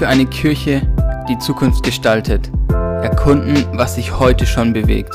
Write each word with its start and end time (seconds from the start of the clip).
für 0.00 0.08
eine 0.08 0.24
Kirche, 0.24 0.80
die 1.28 1.36
Zukunft 1.36 1.82
gestaltet. 1.82 2.50
Erkunden, 2.70 3.66
was 3.76 3.96
sich 3.96 4.18
heute 4.18 4.46
schon 4.46 4.72
bewegt. 4.72 5.14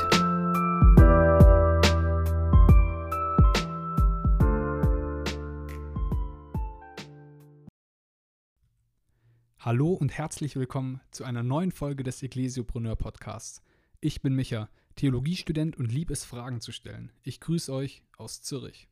Hallo 9.58 9.94
und 9.94 10.12
herzlich 10.12 10.56
willkommen 10.56 11.02
zu 11.10 11.24
einer 11.24 11.42
neuen 11.42 11.72
Folge 11.72 12.04
des 12.04 12.22
Ecclesiopreneur 12.22 12.96
Podcasts. 12.96 13.64
Ich 14.02 14.22
bin 14.22 14.36
Micha, 14.36 14.70
Theologiestudent 14.98 15.78
und 15.78 15.92
lieb 15.92 16.12
es, 16.12 16.24
Fragen 16.24 16.62
zu 16.62 16.72
stellen. 16.72 17.12
Ich 17.24 17.40
grüße 17.40 17.74
euch 17.74 18.04
aus 18.20 18.44
Zürich. 18.44 18.88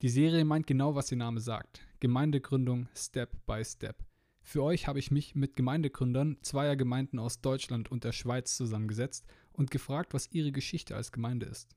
Die 0.00 0.08
Serie 0.08 0.46
meint 0.46 0.66
genau, 0.66 0.94
was 0.94 1.12
ihr 1.12 1.18
Name 1.18 1.40
sagt. 1.40 1.82
Gemeindegründung 2.00 2.88
Step 2.94 3.44
by 3.44 3.62
Step. 3.62 4.09
Für 4.50 4.64
euch 4.64 4.88
habe 4.88 4.98
ich 4.98 5.12
mich 5.12 5.36
mit 5.36 5.54
Gemeindegründern 5.54 6.36
zweier 6.42 6.74
Gemeinden 6.74 7.20
aus 7.20 7.40
Deutschland 7.40 7.88
und 7.88 8.02
der 8.02 8.10
Schweiz 8.10 8.56
zusammengesetzt 8.56 9.24
und 9.52 9.70
gefragt, 9.70 10.12
was 10.12 10.32
ihre 10.32 10.50
Geschichte 10.50 10.96
als 10.96 11.12
Gemeinde 11.12 11.46
ist. 11.46 11.76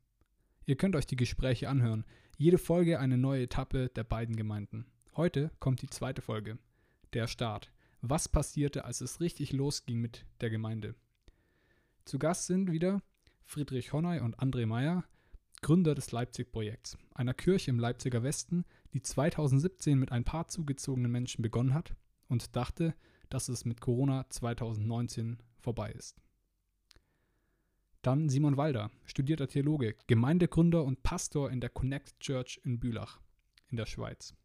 Ihr 0.66 0.76
könnt 0.76 0.95
euch 0.95 1.05
die 1.05 1.16
Gespräche 1.16 1.70
anhören. 1.70 2.04
Jede 2.36 2.58
Folge 2.58 3.00
eine 3.00 3.20
neue 3.20 3.44
Etappe 3.44 3.90
der 3.90 4.04
beiden 4.04 4.36
Gemeinden. 4.36 4.88
Heute 5.16 5.52
kommt 5.59 5.84
die 5.84 5.90
zweite 5.91 6.23
Folge. 6.23 6.58
Der 7.14 7.28
Start. 7.28 7.72
Was 8.02 8.28
passierte, 8.28 8.86
als 8.86 9.02
es 9.02 9.22
richtig 9.22 9.53
losging 9.53 10.00
mit 10.02 10.26
der 10.42 10.50
Gemeinde? 10.50 10.95
Zu 12.05 12.17
Gast 12.17 12.48
sind 12.48 12.72
wieder 12.72 13.03
Friedrich 13.45 13.94
Honnay 13.94 14.20
und 14.20 14.40
André 14.40 14.66
Meyer, 14.66 15.03
Gründer 15.62 15.94
des 15.94 16.12
Leipzig-Projekts, 16.12 16.98
einer 17.14 17.36
Kirche 17.36 17.70
im 17.70 17.78
Leipziger 17.78 18.23
Westen, 18.23 18.66
die 18.95 19.03
2017 19.03 20.00
mit 20.00 20.12
ein 20.12 20.23
paar 20.23 20.48
zugezogenen 20.48 21.12
Menschen 21.12 21.44
begonnen 21.44 21.76
hat 21.76 21.94
und 22.34 22.55
dachte, 22.55 22.95
dass 23.30 23.48
es 23.48 23.64
mit 23.64 23.80
Corona 23.80 24.30
2019 24.30 25.38
vorbei 25.59 25.92
ist. 25.92 26.20
Dann 28.02 28.28
Simon 28.28 28.58
Walder, 28.58 28.92
studierter 29.06 29.48
Theologe, 29.48 29.95
Gemeindegründer 30.08 30.84
und 30.84 31.04
Pastor 31.04 31.52
in 31.52 31.61
der 31.61 31.70
Connect 31.70 32.20
Church 32.20 32.59
in 32.64 32.80
Bülach 32.80 33.22
in 33.70 33.78
der 33.78 33.86
Schweiz. 33.86 34.36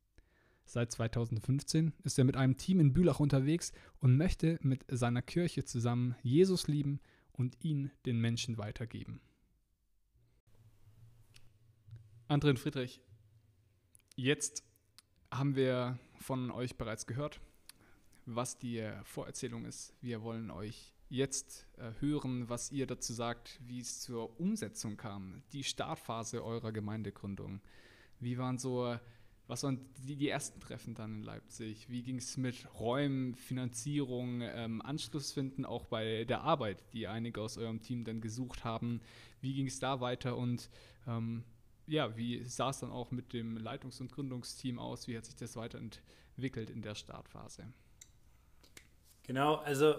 Seit 0.65 0.93
2015 0.93 1.95
ist 2.05 2.19
er 2.19 2.25
mit 2.25 2.37
einem 2.37 2.59
Team 2.59 2.79
in 2.79 2.93
Bülach 2.93 3.21
unterwegs 3.21 3.73
und 4.01 4.19
möchte 4.19 4.59
mit 4.61 4.85
seiner 4.89 5.23
Kirche 5.23 5.65
zusammen 5.65 6.15
Jesus 6.23 6.69
lieben 6.69 7.01
und 7.33 7.57
ihn 7.65 7.91
den 8.05 8.21
Menschen 8.21 8.59
weitergeben. 8.59 9.23
André 12.29 12.51
und 12.51 12.59
Friedrich, 12.59 13.01
jetzt 14.15 14.63
haben 15.33 15.57
wir 15.57 15.99
von 16.21 16.51
euch 16.51 16.77
bereits 16.77 17.07
gehört, 17.07 17.41
was 18.35 18.59
die 18.59 18.87
Vorerzählung 19.05 19.65
ist. 19.65 19.95
Wir 20.01 20.23
wollen 20.23 20.51
euch 20.51 20.95
jetzt 21.09 21.67
äh, 21.79 21.93
hören, 22.01 22.49
was 22.49 22.71
ihr 22.71 22.87
dazu 22.87 23.13
sagt, 23.13 23.59
wie 23.67 23.81
es 23.81 24.01
zur 24.01 24.39
Umsetzung 24.39 24.97
kam, 24.97 25.43
die 25.53 25.65
Startphase 25.65 26.45
eurer 26.45 26.73
Gemeindegründung. 26.73 27.61
Wie 28.21 28.37
waren 28.37 28.59
so, 28.59 28.97
was 29.47 29.63
waren 29.63 29.81
die, 30.07 30.17
die 30.17 30.29
ersten 30.29 30.61
Treffen 30.61 30.95
dann 30.95 31.19
in 31.19 31.23
Leipzig? 31.23 31.89
Wie 31.89 32.03
ging 32.03 32.17
es 32.17 32.37
mit 32.37 32.69
Räumen, 32.79 33.35
Finanzierung, 33.35 34.43
ähm, 34.43 34.83
Anschluss 34.83 35.33
finden, 35.33 35.65
auch 35.65 35.87
bei 35.87 36.25
der 36.25 36.43
Arbeit, 36.43 36.85
die 36.93 37.07
einige 37.07 37.41
aus 37.41 37.57
eurem 37.57 37.81
Team 37.81 38.05
dann 38.05 38.21
gesucht 38.21 38.65
haben? 38.65 39.01
Wie 39.41 39.55
ging 39.55 39.69
es 39.69 39.79
da 39.79 40.01
weiter 40.01 40.37
und 40.37 40.69
ähm, 41.07 41.45
ja, 41.87 42.15
wie 42.19 42.45
sah 42.45 42.69
es 42.69 42.81
dann 42.81 42.91
auch 42.91 43.11
mit 43.11 43.33
dem 43.33 43.57
Leitungs- 43.57 44.03
und 44.03 44.13
Gründungsteam 44.13 44.79
aus? 44.79 45.09
Wie 45.09 45.17
hat 45.17 45.25
sich 45.25 45.37
das 45.37 45.57
weiterentwickelt 45.57 46.69
in 46.69 46.83
der 46.83 46.95
Startphase? 46.95 47.73
Genau, 49.29 49.57
also 49.57 49.97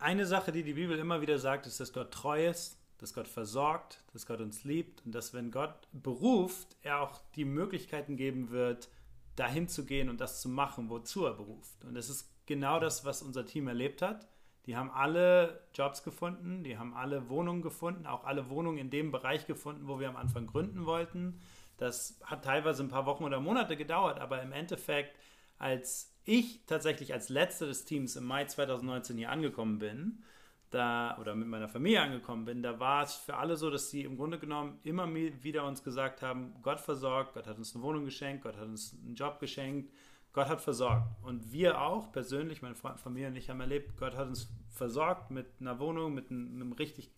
eine 0.00 0.26
Sache, 0.26 0.50
die 0.50 0.64
die 0.64 0.72
Bibel 0.72 0.98
immer 0.98 1.20
wieder 1.20 1.38
sagt, 1.38 1.68
ist, 1.68 1.78
dass 1.78 1.92
Gott 1.92 2.10
treu 2.10 2.48
ist, 2.48 2.82
dass 2.98 3.14
Gott 3.14 3.28
versorgt, 3.28 4.02
dass 4.12 4.26
Gott 4.26 4.40
uns 4.40 4.64
liebt 4.64 5.06
und 5.06 5.14
dass, 5.14 5.32
wenn 5.32 5.52
Gott 5.52 5.86
beruft, 5.92 6.76
er 6.82 7.00
auch 7.00 7.20
die 7.36 7.44
Möglichkeiten 7.44 8.16
geben 8.16 8.50
wird, 8.50 8.88
dahin 9.36 9.68
zu 9.68 9.86
gehen 9.86 10.08
und 10.08 10.20
das 10.20 10.40
zu 10.40 10.48
machen, 10.48 10.90
wozu 10.90 11.24
er 11.24 11.34
beruft. 11.34 11.84
Und 11.84 11.94
das 11.94 12.10
ist 12.10 12.28
genau 12.44 12.80
das, 12.80 13.04
was 13.04 13.22
unser 13.22 13.46
Team 13.46 13.68
erlebt 13.68 14.02
hat. 14.02 14.26
Die 14.66 14.76
haben 14.76 14.90
alle 14.90 15.62
Jobs 15.72 16.02
gefunden, 16.02 16.64
die 16.64 16.76
haben 16.76 16.92
alle 16.92 17.28
Wohnungen 17.28 17.62
gefunden, 17.62 18.04
auch 18.04 18.24
alle 18.24 18.50
Wohnungen 18.50 18.78
in 18.78 18.90
dem 18.90 19.12
Bereich 19.12 19.46
gefunden, 19.46 19.86
wo 19.86 20.00
wir 20.00 20.08
am 20.08 20.16
Anfang 20.16 20.48
gründen 20.48 20.86
wollten. 20.86 21.40
Das 21.76 22.18
hat 22.24 22.44
teilweise 22.44 22.82
ein 22.82 22.88
paar 22.88 23.06
Wochen 23.06 23.22
oder 23.22 23.38
Monate 23.38 23.76
gedauert, 23.76 24.18
aber 24.18 24.42
im 24.42 24.50
Endeffekt, 24.50 25.16
als 25.58 26.11
ich 26.24 26.60
tatsächlich 26.66 27.12
als 27.12 27.28
letzter 27.28 27.66
des 27.66 27.84
Teams 27.84 28.16
im 28.16 28.24
Mai 28.24 28.44
2019 28.44 29.16
hier 29.16 29.30
angekommen 29.30 29.78
bin, 29.78 30.22
da 30.70 31.18
oder 31.20 31.34
mit 31.34 31.48
meiner 31.48 31.68
Familie 31.68 32.00
angekommen 32.00 32.44
bin, 32.44 32.62
da 32.62 32.80
war 32.80 33.02
es 33.02 33.14
für 33.14 33.36
alle 33.36 33.56
so, 33.56 33.70
dass 33.70 33.90
sie 33.90 34.02
im 34.02 34.16
Grunde 34.16 34.38
genommen 34.38 34.78
immer 34.84 35.12
wieder 35.14 35.66
uns 35.66 35.84
gesagt 35.84 36.22
haben, 36.22 36.54
Gott 36.62 36.80
versorgt, 36.80 37.34
Gott 37.34 37.46
hat 37.46 37.58
uns 37.58 37.74
eine 37.74 37.84
Wohnung 37.84 38.04
geschenkt, 38.04 38.42
Gott 38.42 38.56
hat 38.56 38.64
uns 38.64 38.96
einen 39.04 39.14
Job 39.14 39.38
geschenkt, 39.38 39.92
Gott 40.32 40.48
hat 40.48 40.60
versorgt. 40.60 41.06
Und 41.22 41.52
wir 41.52 41.80
auch 41.80 42.10
persönlich, 42.10 42.62
meine 42.62 42.74
Familie 42.74 43.28
und 43.28 43.36
ich 43.36 43.50
haben 43.50 43.60
erlebt, 43.60 43.96
Gott 43.98 44.16
hat 44.16 44.28
uns 44.28 44.48
versorgt 44.70 45.30
mit 45.30 45.46
einer 45.60 45.78
Wohnung, 45.78 46.14
mit 46.14 46.30
einem, 46.30 46.54
einem 46.54 46.72
richtig 46.72 47.10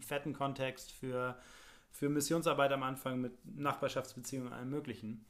fetten 0.00 0.32
Kontext 0.32 0.90
für, 0.90 1.38
für 1.90 2.08
Missionsarbeit 2.08 2.72
am 2.72 2.82
Anfang, 2.82 3.20
mit 3.20 3.32
Nachbarschaftsbeziehungen, 3.44 4.52
allem 4.52 4.70
Möglichen. 4.70 5.26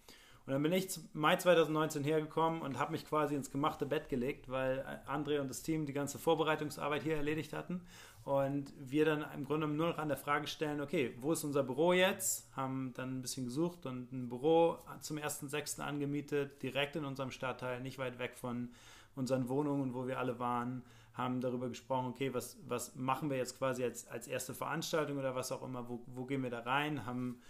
Und 0.47 0.53
dann 0.53 0.63
bin 0.63 0.73
ich 0.73 0.89
Mai 1.15 1.37
2019 1.37 2.05
hergekommen 2.05 2.61
und 2.61 2.79
habe 2.79 2.93
mich 2.93 3.07
quasi 3.07 3.35
ins 3.35 3.51
gemachte 3.51 3.87
Bett 3.87 4.11
gelegt, 4.11 4.51
weil 4.51 4.85
André 5.07 5.41
und 5.41 5.49
das 5.49 5.63
Team 5.63 5.87
die 5.87 5.95
ganze 5.95 6.19
Vorbereitungsarbeit 6.19 7.03
hier 7.03 7.17
erledigt 7.17 7.55
hatten. 7.55 7.81
Und 8.25 8.73
wir 8.79 9.07
dann 9.07 9.25
im 9.35 9.45
Grunde 9.47 9.67
nur 9.67 9.89
noch 9.89 9.99
an 9.99 10.09
der 10.09 10.19
Frage 10.19 10.47
stellen, 10.47 10.83
okay, 10.83 11.15
wo 11.21 11.33
ist 11.33 11.45
unser 11.45 11.63
Büro 11.63 11.95
jetzt? 11.95 12.55
Haben 12.57 12.93
dann 12.95 13.19
ein 13.19 13.23
bisschen 13.23 13.45
gesucht 13.45 13.87
und 13.87 14.13
ein 14.13 14.29
Büro 14.29 14.79
zum 15.01 15.17
1.6. 15.17 15.81
angemietet, 15.81 16.63
direkt 16.63 16.97
in 16.97 17.07
unserem 17.07 17.31
Stadtteil, 17.31 17.81
nicht 17.81 17.99
weit 17.99 18.19
weg 18.19 18.37
von 18.37 18.71
unseren 19.15 19.49
Wohnungen, 19.49 19.95
wo 19.95 20.07
wir 20.07 20.19
alle 20.19 20.39
waren 20.39 20.83
haben 21.15 21.41
darüber 21.41 21.69
gesprochen, 21.69 22.09
okay, 22.09 22.35
was, 22.35 22.59
was 22.67 22.97
machen 22.97 23.31
wir 23.31 23.37
jetzt 23.37 23.57
quasi 23.57 23.85
als, 23.85 24.09
als 24.09 24.27
erste 24.27 24.53
Veranstaltung 24.53 25.17
oder 25.17 25.35
was 25.35 25.53
auch 25.53 25.63
immer, 25.63 25.89
wo, 25.89 26.03
wo 26.07 26.25
gehen 26.25 26.43
wir 26.43 26.51
da 26.51 26.61
rein, 26.61 27.07
haben 27.07 27.41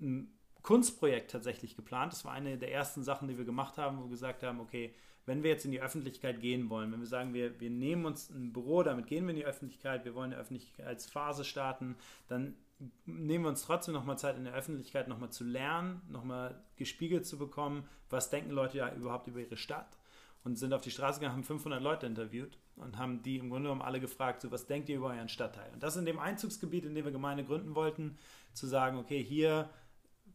ein 0.00 0.32
Kunstprojekt 0.64 1.30
tatsächlich 1.30 1.76
geplant. 1.76 2.12
Das 2.12 2.24
war 2.24 2.32
eine 2.32 2.58
der 2.58 2.72
ersten 2.72 3.04
Sachen, 3.04 3.28
die 3.28 3.38
wir 3.38 3.44
gemacht 3.44 3.78
haben, 3.78 3.98
wo 3.98 4.04
wir 4.04 4.10
gesagt 4.10 4.42
haben, 4.42 4.58
okay, 4.60 4.94
wenn 5.26 5.42
wir 5.42 5.50
jetzt 5.50 5.64
in 5.64 5.70
die 5.70 5.80
Öffentlichkeit 5.80 6.40
gehen 6.40 6.68
wollen, 6.70 6.90
wenn 6.90 7.00
wir 7.00 7.06
sagen, 7.06 7.32
wir, 7.32 7.60
wir 7.60 7.70
nehmen 7.70 8.06
uns 8.06 8.30
ein 8.30 8.52
Büro, 8.52 8.82
damit 8.82 9.06
gehen 9.06 9.24
wir 9.24 9.30
in 9.30 9.36
die 9.36 9.44
Öffentlichkeit, 9.44 10.04
wir 10.04 10.14
wollen 10.14 10.32
eine 10.32 10.40
Öffentlichkeitsphase 10.40 11.44
starten, 11.44 11.96
dann 12.28 12.56
nehmen 13.04 13.44
wir 13.44 13.50
uns 13.50 13.62
trotzdem 13.62 13.94
nochmal 13.94 14.18
Zeit 14.18 14.36
in 14.36 14.44
der 14.44 14.54
Öffentlichkeit, 14.54 15.06
nochmal 15.06 15.30
zu 15.30 15.44
lernen, 15.44 16.02
nochmal 16.08 16.62
gespiegelt 16.76 17.26
zu 17.26 17.38
bekommen, 17.38 17.86
was 18.10 18.30
denken 18.30 18.50
Leute 18.50 18.78
ja 18.78 18.92
überhaupt 18.92 19.28
über 19.28 19.40
ihre 19.40 19.56
Stadt 19.56 19.98
und 20.44 20.58
sind 20.58 20.72
auf 20.72 20.82
die 20.82 20.90
Straße 20.90 21.20
gegangen, 21.20 21.36
haben 21.36 21.44
500 21.44 21.82
Leute 21.82 22.06
interviewt 22.06 22.58
und 22.76 22.98
haben 22.98 23.22
die 23.22 23.36
im 23.36 23.50
Grunde 23.50 23.68
genommen 23.68 23.82
alle 23.82 24.00
gefragt, 24.00 24.42
so 24.42 24.50
was 24.50 24.66
denkt 24.66 24.88
ihr 24.88 24.96
über 24.96 25.08
euren 25.08 25.28
Stadtteil? 25.28 25.70
Und 25.72 25.82
das 25.82 25.96
in 25.96 26.04
dem 26.04 26.18
Einzugsgebiet, 26.18 26.84
in 26.84 26.94
dem 26.94 27.04
wir 27.04 27.12
Gemeinde 27.12 27.44
gründen 27.44 27.74
wollten, 27.74 28.18
zu 28.52 28.66
sagen, 28.66 28.98
okay, 28.98 29.22
hier 29.22 29.70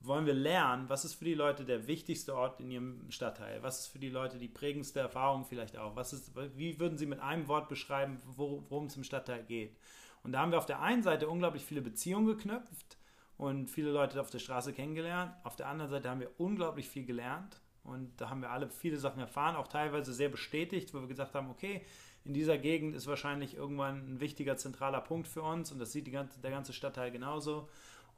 wollen 0.01 0.25
wir 0.25 0.33
lernen, 0.33 0.87
was 0.87 1.03
ist 1.05 1.15
für 1.15 1.25
die 1.25 1.33
Leute 1.33 1.65
der 1.65 1.87
wichtigste 1.87 2.35
Ort 2.35 2.59
in 2.59 2.71
ihrem 2.71 3.11
Stadtteil? 3.11 3.61
Was 3.63 3.81
ist 3.81 3.87
für 3.87 3.99
die 3.99 4.09
Leute 4.09 4.37
die 4.37 4.47
prägendste 4.47 4.99
Erfahrung 4.99 5.45
vielleicht 5.45 5.77
auch? 5.77 5.95
Was 5.95 6.13
ist, 6.13 6.31
wie 6.55 6.79
würden 6.79 6.97
sie 6.97 7.05
mit 7.05 7.19
einem 7.19 7.47
Wort 7.47 7.67
beschreiben, 7.67 8.19
worum 8.25 8.85
es 8.85 8.95
im 8.95 9.03
Stadtteil 9.03 9.43
geht? 9.43 9.77
Und 10.23 10.33
da 10.33 10.39
haben 10.39 10.51
wir 10.51 10.57
auf 10.57 10.65
der 10.65 10.81
einen 10.81 11.03
Seite 11.03 11.27
unglaublich 11.27 11.63
viele 11.65 11.81
Beziehungen 11.81 12.27
geknüpft 12.27 12.97
und 13.37 13.69
viele 13.69 13.91
Leute 13.91 14.19
auf 14.19 14.29
der 14.29 14.39
Straße 14.39 14.73
kennengelernt. 14.73 15.33
Auf 15.43 15.55
der 15.55 15.67
anderen 15.67 15.91
Seite 15.91 16.09
haben 16.09 16.19
wir 16.19 16.31
unglaublich 16.37 16.87
viel 16.89 17.05
gelernt 17.05 17.61
und 17.83 18.19
da 18.19 18.29
haben 18.29 18.41
wir 18.41 18.51
alle 18.51 18.69
viele 18.69 18.97
Sachen 18.97 19.19
erfahren, 19.19 19.55
auch 19.55 19.67
teilweise 19.67 20.13
sehr 20.13 20.29
bestätigt, 20.29 20.93
wo 20.93 20.99
wir 20.99 21.07
gesagt 21.07 21.35
haben, 21.35 21.49
okay, 21.49 21.81
in 22.25 22.33
dieser 22.33 22.57
Gegend 22.57 22.95
ist 22.95 23.07
wahrscheinlich 23.07 23.55
irgendwann 23.55 24.15
ein 24.15 24.19
wichtiger 24.19 24.57
zentraler 24.57 25.01
Punkt 25.01 25.27
für 25.27 25.41
uns 25.41 25.71
und 25.71 25.79
das 25.79 25.91
sieht 25.91 26.11
ganze, 26.11 26.39
der 26.41 26.51
ganze 26.51 26.73
Stadtteil 26.73 27.11
genauso 27.11 27.69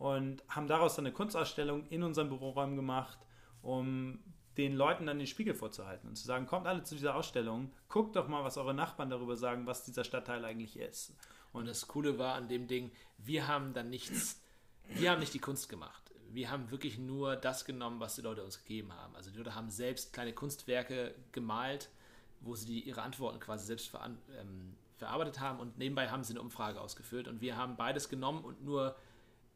und 0.01 0.43
haben 0.49 0.65
daraus 0.65 0.95
dann 0.95 1.05
eine 1.05 1.13
Kunstausstellung 1.13 1.85
in 1.89 2.01
unseren 2.01 2.29
Büroräumen 2.29 2.75
gemacht, 2.75 3.19
um 3.61 4.17
den 4.57 4.75
Leuten 4.75 5.05
dann 5.05 5.19
den 5.19 5.27
Spiegel 5.27 5.53
vorzuhalten 5.53 6.09
und 6.09 6.15
zu 6.15 6.25
sagen, 6.25 6.47
kommt 6.47 6.65
alle 6.65 6.81
zu 6.81 6.95
dieser 6.95 7.13
Ausstellung, 7.13 7.71
guckt 7.87 8.15
doch 8.15 8.27
mal, 8.27 8.43
was 8.43 8.57
eure 8.57 8.73
Nachbarn 8.73 9.11
darüber 9.11 9.37
sagen, 9.37 9.67
was 9.67 9.83
dieser 9.83 10.03
Stadtteil 10.03 10.43
eigentlich 10.43 10.75
ist. 10.75 11.15
Und 11.53 11.67
das 11.67 11.87
Coole 11.87 12.17
war 12.17 12.33
an 12.33 12.47
dem 12.47 12.65
Ding, 12.65 12.91
wir 13.19 13.47
haben 13.47 13.75
dann 13.75 13.91
nichts, 13.91 14.41
wir 14.89 15.11
haben 15.11 15.19
nicht 15.19 15.35
die 15.35 15.39
Kunst 15.39 15.69
gemacht. 15.69 16.11
Wir 16.31 16.49
haben 16.49 16.71
wirklich 16.71 16.97
nur 16.97 17.35
das 17.35 17.63
genommen, 17.63 17.99
was 17.99 18.15
die 18.15 18.21
Leute 18.21 18.43
uns 18.43 18.57
gegeben 18.57 18.93
haben. 18.93 19.15
Also 19.15 19.29
die 19.29 19.37
Leute 19.37 19.53
haben 19.53 19.69
selbst 19.69 20.13
kleine 20.13 20.33
Kunstwerke 20.33 21.13
gemalt, 21.31 21.91
wo 22.39 22.55
sie 22.55 22.65
die, 22.65 22.79
ihre 22.81 23.03
Antworten 23.03 23.39
quasi 23.39 23.67
selbst 23.67 23.89
ver, 23.89 24.09
ähm, 24.39 24.75
verarbeitet 24.95 25.39
haben 25.39 25.59
und 25.59 25.77
nebenbei 25.77 26.09
haben 26.09 26.23
sie 26.23 26.33
eine 26.33 26.41
Umfrage 26.41 26.81
ausgeführt 26.81 27.27
und 27.27 27.39
wir 27.39 27.55
haben 27.55 27.77
beides 27.77 28.09
genommen 28.09 28.43
und 28.43 28.63
nur 28.63 28.95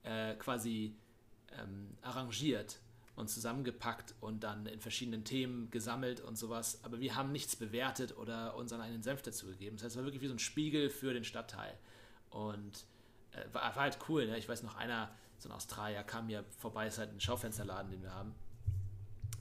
äh, 0.05 0.35
quasi 0.35 0.95
ähm, 1.59 1.97
arrangiert 2.01 2.79
und 3.15 3.29
zusammengepackt 3.29 4.13
und 4.19 4.43
dann 4.43 4.65
in 4.65 4.79
verschiedenen 4.79 5.23
Themen 5.23 5.69
gesammelt 5.71 6.21
und 6.21 6.37
sowas. 6.37 6.79
Aber 6.83 6.99
wir 6.99 7.15
haben 7.15 7.31
nichts 7.31 7.55
bewertet 7.55 8.17
oder 8.17 8.55
unseren 8.55 8.81
eigenen 8.81 9.03
Senf 9.03 9.21
dazu 9.21 9.47
gegeben. 9.47 9.77
Das 9.77 9.85
heißt, 9.85 9.95
es 9.95 9.97
war 9.97 10.05
wirklich 10.05 10.21
wie 10.21 10.27
so 10.27 10.33
ein 10.33 10.39
Spiegel 10.39 10.89
für 10.89 11.13
den 11.13 11.23
Stadtteil. 11.23 11.77
Und 12.29 12.85
äh, 13.31 13.53
war, 13.53 13.63
war, 13.75 13.75
halt 13.75 13.97
cool. 14.09 14.27
Ne? 14.27 14.37
Ich 14.37 14.49
weiß 14.49 14.63
noch, 14.63 14.75
einer, 14.75 15.09
so 15.37 15.49
ein 15.49 15.53
Australier, 15.53 16.03
kam 16.03 16.27
hier 16.27 16.43
vorbei, 16.59 16.87
ist 16.87 16.97
halt 16.97 17.11
ein 17.11 17.21
Schaufensterladen, 17.21 17.91
den 17.91 18.01
wir 18.01 18.13
haben. 18.13 18.35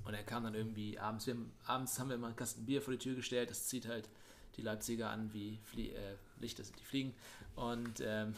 Und 0.05 0.14
er 0.14 0.22
kam 0.22 0.44
dann 0.44 0.55
irgendwie 0.55 0.99
abends, 0.99 1.26
wir 1.26 1.34
haben, 1.34 1.52
abends 1.64 1.99
haben 1.99 2.08
wir 2.08 2.17
immer 2.17 2.26
einen 2.28 2.37
Kasten 2.37 2.67
Bier 2.67 2.82
vor 2.82 2.93
die 2.93 2.99
Tür 2.99 3.17
gestellt, 3.17 3.49
das 3.50 3.67
zieht 3.67 3.88
halt 3.88 4.08
die 4.56 4.62
Leipziger 4.62 5.10
an 5.10 5.32
wie 5.32 5.58
Flie 5.64 5.93
äh, 5.93 6.17
Lichter, 6.38 6.62
die 6.62 6.84
fliegen. 6.84 7.14
Und, 7.56 8.00
ähm, 8.00 8.34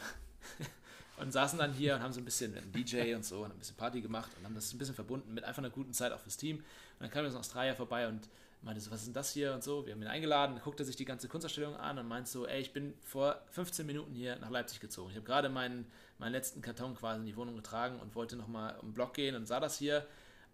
und 1.17 1.31
saßen 1.31 1.57
dann 1.57 1.73
hier 1.73 1.95
und 1.95 2.01
haben 2.01 2.13
so 2.13 2.21
ein 2.21 2.25
bisschen 2.25 2.53
mit 2.53 2.61
einem 2.61 2.71
DJ 2.71 3.15
und 3.15 3.25
so 3.25 3.43
und 3.43 3.51
ein 3.51 3.57
bisschen 3.57 3.75
Party 3.75 4.01
gemacht 4.01 4.31
und 4.37 4.45
haben 4.45 4.55
das 4.55 4.71
ein 4.73 4.77
bisschen 4.77 4.95
verbunden 4.95 5.33
mit 5.33 5.43
einfach 5.43 5.59
einer 5.59 5.71
guten 5.71 5.93
Zeit 5.93 6.11
auch 6.11 6.19
fürs 6.19 6.37
Team. 6.37 6.57
Und 6.57 6.65
dann 6.99 7.09
kam 7.09 7.25
so 7.29 7.37
ein 7.37 7.39
Australier 7.39 7.75
vorbei 7.75 8.07
und 8.07 8.29
meinte 8.61 8.81
so, 8.81 8.91
was 8.91 9.01
ist 9.01 9.07
denn 9.07 9.13
das 9.13 9.31
hier 9.31 9.53
und 9.53 9.63
so. 9.63 9.85
Wir 9.85 9.93
haben 9.93 10.01
ihn 10.01 10.07
eingeladen, 10.07 10.59
guckte 10.63 10.83
sich 10.85 10.95
die 10.95 11.05
ganze 11.05 11.27
Kunstausstellung 11.27 11.75
an 11.75 11.97
und 11.97 12.07
meinte 12.07 12.29
so, 12.29 12.45
ey, 12.45 12.61
ich 12.61 12.73
bin 12.73 12.93
vor 13.01 13.41
15 13.51 13.85
Minuten 13.85 14.13
hier 14.13 14.37
nach 14.37 14.49
Leipzig 14.49 14.79
gezogen. 14.79 15.09
Ich 15.09 15.15
habe 15.15 15.25
gerade 15.25 15.49
meinen, 15.49 15.85
meinen 16.19 16.33
letzten 16.33 16.61
Karton 16.61 16.95
quasi 16.95 17.19
in 17.19 17.25
die 17.25 17.35
Wohnung 17.35 17.55
getragen 17.55 17.99
und 17.99 18.15
wollte 18.15 18.35
nochmal 18.35 18.77
um 18.79 18.89
den 18.89 18.93
Block 18.93 19.13
gehen 19.13 19.35
und 19.35 19.47
sah 19.47 19.59
das 19.59 19.77
hier. 19.77 20.05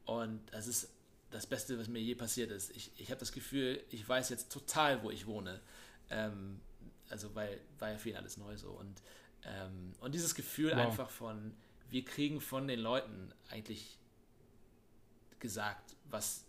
Und 0.06 0.42
das 0.52 0.68
ist 0.68 0.90
das 1.32 1.48
Beste, 1.48 1.80
was 1.80 1.88
mir 1.88 2.00
je 2.00 2.16
passiert 2.16 2.52
ist. 2.52 2.76
Ich, 2.76 2.92
ich 2.98 3.10
habe 3.10 3.20
das 3.20 3.32
Gefühl, 3.32 3.84
ich 3.90 4.08
weiß 4.08 4.30
jetzt 4.30 4.52
total, 4.52 5.02
wo 5.04 5.10
ich 5.10 5.26
wohne. 5.26 5.60
Ähm, 6.10 6.62
also, 7.10 7.34
weil 7.36 7.60
war 7.80 7.92
ja 7.92 7.98
für 7.98 8.10
ihn 8.10 8.18
alles 8.18 8.38
neu 8.38 8.56
so. 8.58 8.70
Und, 8.70 9.02
ähm, 9.46 9.94
und 10.00 10.14
dieses 10.14 10.36
Gefühl 10.36 10.72
wow. 10.72 10.80
einfach 10.80 11.10
von, 11.10 11.54
wir 11.90 12.04
kriegen 12.06 12.42
von 12.42 12.68
den 12.68 12.80
Leuten 12.80 13.34
eigentlich 13.50 13.98
gesagt, 15.40 15.96
was, 16.10 16.46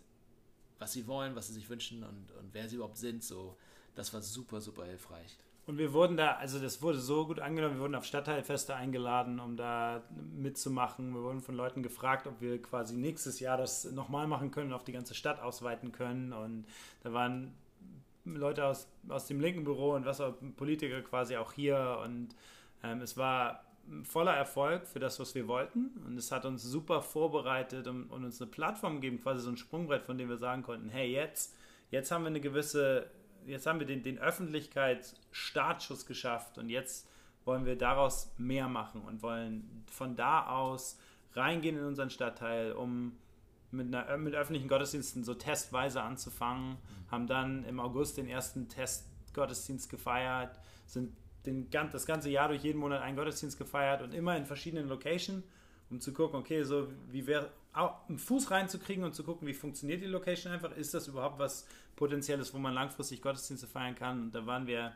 was 0.79 0.93
sie 0.93 1.07
wollen, 1.07 1.35
was 1.35 1.47
sie 1.47 1.53
sich 1.53 1.69
wünschen 1.69 2.03
und, 2.03 2.31
und 2.39 2.53
wer 2.53 2.69
sie 2.69 2.77
überhaupt 2.77 2.97
sind. 2.97 3.23
So, 3.23 3.57
das 3.95 4.13
war 4.13 4.21
super, 4.21 4.61
super 4.61 4.85
hilfreich. 4.85 5.37
Und 5.67 5.79
wir 5.79 5.93
wurden 5.93 6.15
da, 6.15 6.33
also 6.33 6.59
das 6.59 6.81
wurde 6.83 6.99
so 6.99 7.25
gut 7.25 7.39
angenommen, 7.39 7.75
wir 7.75 7.81
wurden 7.81 7.95
auf 7.95 8.05
Stadtteilfeste 8.05 8.75
eingeladen, 8.75 9.39
um 9.39 9.57
da 9.57 10.03
mitzumachen. 10.35 11.13
Wir 11.13 11.23
wurden 11.23 11.41
von 11.41 11.55
Leuten 11.55 11.81
gefragt, 11.81 12.27
ob 12.27 12.39
wir 12.39 12.61
quasi 12.61 12.95
nächstes 12.95 13.39
Jahr 13.39 13.57
das 13.57 13.91
nochmal 13.91 14.27
machen 14.27 14.51
können, 14.51 14.73
auf 14.73 14.83
die 14.83 14.91
ganze 14.91 15.15
Stadt 15.15 15.39
ausweiten 15.41 15.91
können. 15.91 16.33
Und 16.33 16.65
da 17.01 17.13
waren 17.13 17.55
Leute 18.25 18.65
aus, 18.65 18.87
aus 19.09 19.25
dem 19.25 19.39
linken 19.39 19.63
Büro 19.63 19.93
und 19.93 20.05
was 20.05 20.21
auch 20.21 20.35
Politiker 20.55 21.01
quasi 21.01 21.35
auch 21.35 21.51
hier. 21.51 21.99
Und 22.03 22.35
ähm, 22.91 23.01
es 23.01 23.17
war 23.17 23.63
voller 24.03 24.33
Erfolg 24.33 24.87
für 24.87 24.99
das, 24.99 25.19
was 25.19 25.35
wir 25.35 25.47
wollten. 25.47 25.91
Und 26.05 26.17
es 26.17 26.31
hat 26.31 26.45
uns 26.45 26.63
super 26.63 27.01
vorbereitet 27.01 27.87
und, 27.87 28.09
und 28.09 28.25
uns 28.25 28.41
eine 28.41 28.49
Plattform 28.49 28.95
gegeben, 28.95 29.21
quasi 29.21 29.41
so 29.41 29.49
ein 29.49 29.57
Sprungbrett, 29.57 30.03
von 30.03 30.17
dem 30.17 30.29
wir 30.29 30.37
sagen 30.37 30.63
konnten, 30.63 30.89
hey, 30.89 31.11
jetzt, 31.11 31.55
jetzt 31.91 32.11
haben 32.11 32.23
wir 32.23 32.29
eine 32.29 32.41
gewisse 32.41 33.09
jetzt 33.45 33.65
haben 33.65 33.79
wir 33.79 33.87
den, 33.87 34.03
den 34.03 34.19
Öffentlichkeitsstartschuss 34.19 36.05
geschafft 36.05 36.57
und 36.57 36.69
jetzt 36.69 37.07
wollen 37.45 37.65
wir 37.65 37.77
daraus 37.77 38.33
mehr 38.37 38.67
machen 38.67 39.01
und 39.01 39.21
wollen 39.21 39.85
von 39.91 40.15
da 40.15 40.47
aus 40.47 40.99
reingehen 41.33 41.77
in 41.77 41.85
unseren 41.85 42.09
Stadtteil, 42.09 42.71
um 42.71 43.17
mit, 43.71 43.93
einer, 43.93 44.17
mit 44.17 44.33
öffentlichen 44.33 44.67
Gottesdiensten 44.67 45.23
so 45.23 45.33
testweise 45.33 46.01
anzufangen, 46.01 46.71
mhm. 46.71 47.11
haben 47.11 47.27
dann 47.27 47.65
im 47.65 47.79
August 47.79 48.17
den 48.17 48.27
ersten 48.27 48.67
Testgottesdienst 48.67 49.89
gefeiert, 49.89 50.59
sind 50.85 51.15
den, 51.45 51.69
das 51.69 52.05
ganze 52.05 52.29
Jahr 52.29 52.47
durch 52.49 52.63
jeden 52.63 52.79
Monat 52.79 53.01
einen 53.01 53.15
Gottesdienst 53.15 53.57
gefeiert 53.57 54.01
und 54.01 54.13
immer 54.13 54.35
in 54.37 54.45
verschiedenen 54.45 54.87
Locations, 54.87 55.43
um 55.89 55.99
zu 55.99 56.13
gucken, 56.13 56.39
okay, 56.39 56.63
so 56.63 56.87
wie 57.09 57.27
wäre 57.27 57.49
einen 57.73 58.17
Fuß 58.17 58.51
reinzukriegen 58.51 59.03
und 59.03 59.13
zu 59.13 59.23
gucken, 59.23 59.47
wie 59.47 59.53
funktioniert 59.53 60.01
die 60.01 60.07
Location 60.07 60.51
einfach, 60.51 60.75
ist 60.75 60.93
das 60.93 61.07
überhaupt 61.07 61.39
was 61.39 61.67
Potenzielles, 61.95 62.53
wo 62.53 62.57
man 62.57 62.73
langfristig 62.73 63.21
Gottesdienste 63.21 63.67
feiern 63.67 63.95
kann. 63.95 64.23
Und 64.23 64.35
da 64.35 64.45
waren 64.45 64.67
wir 64.67 64.95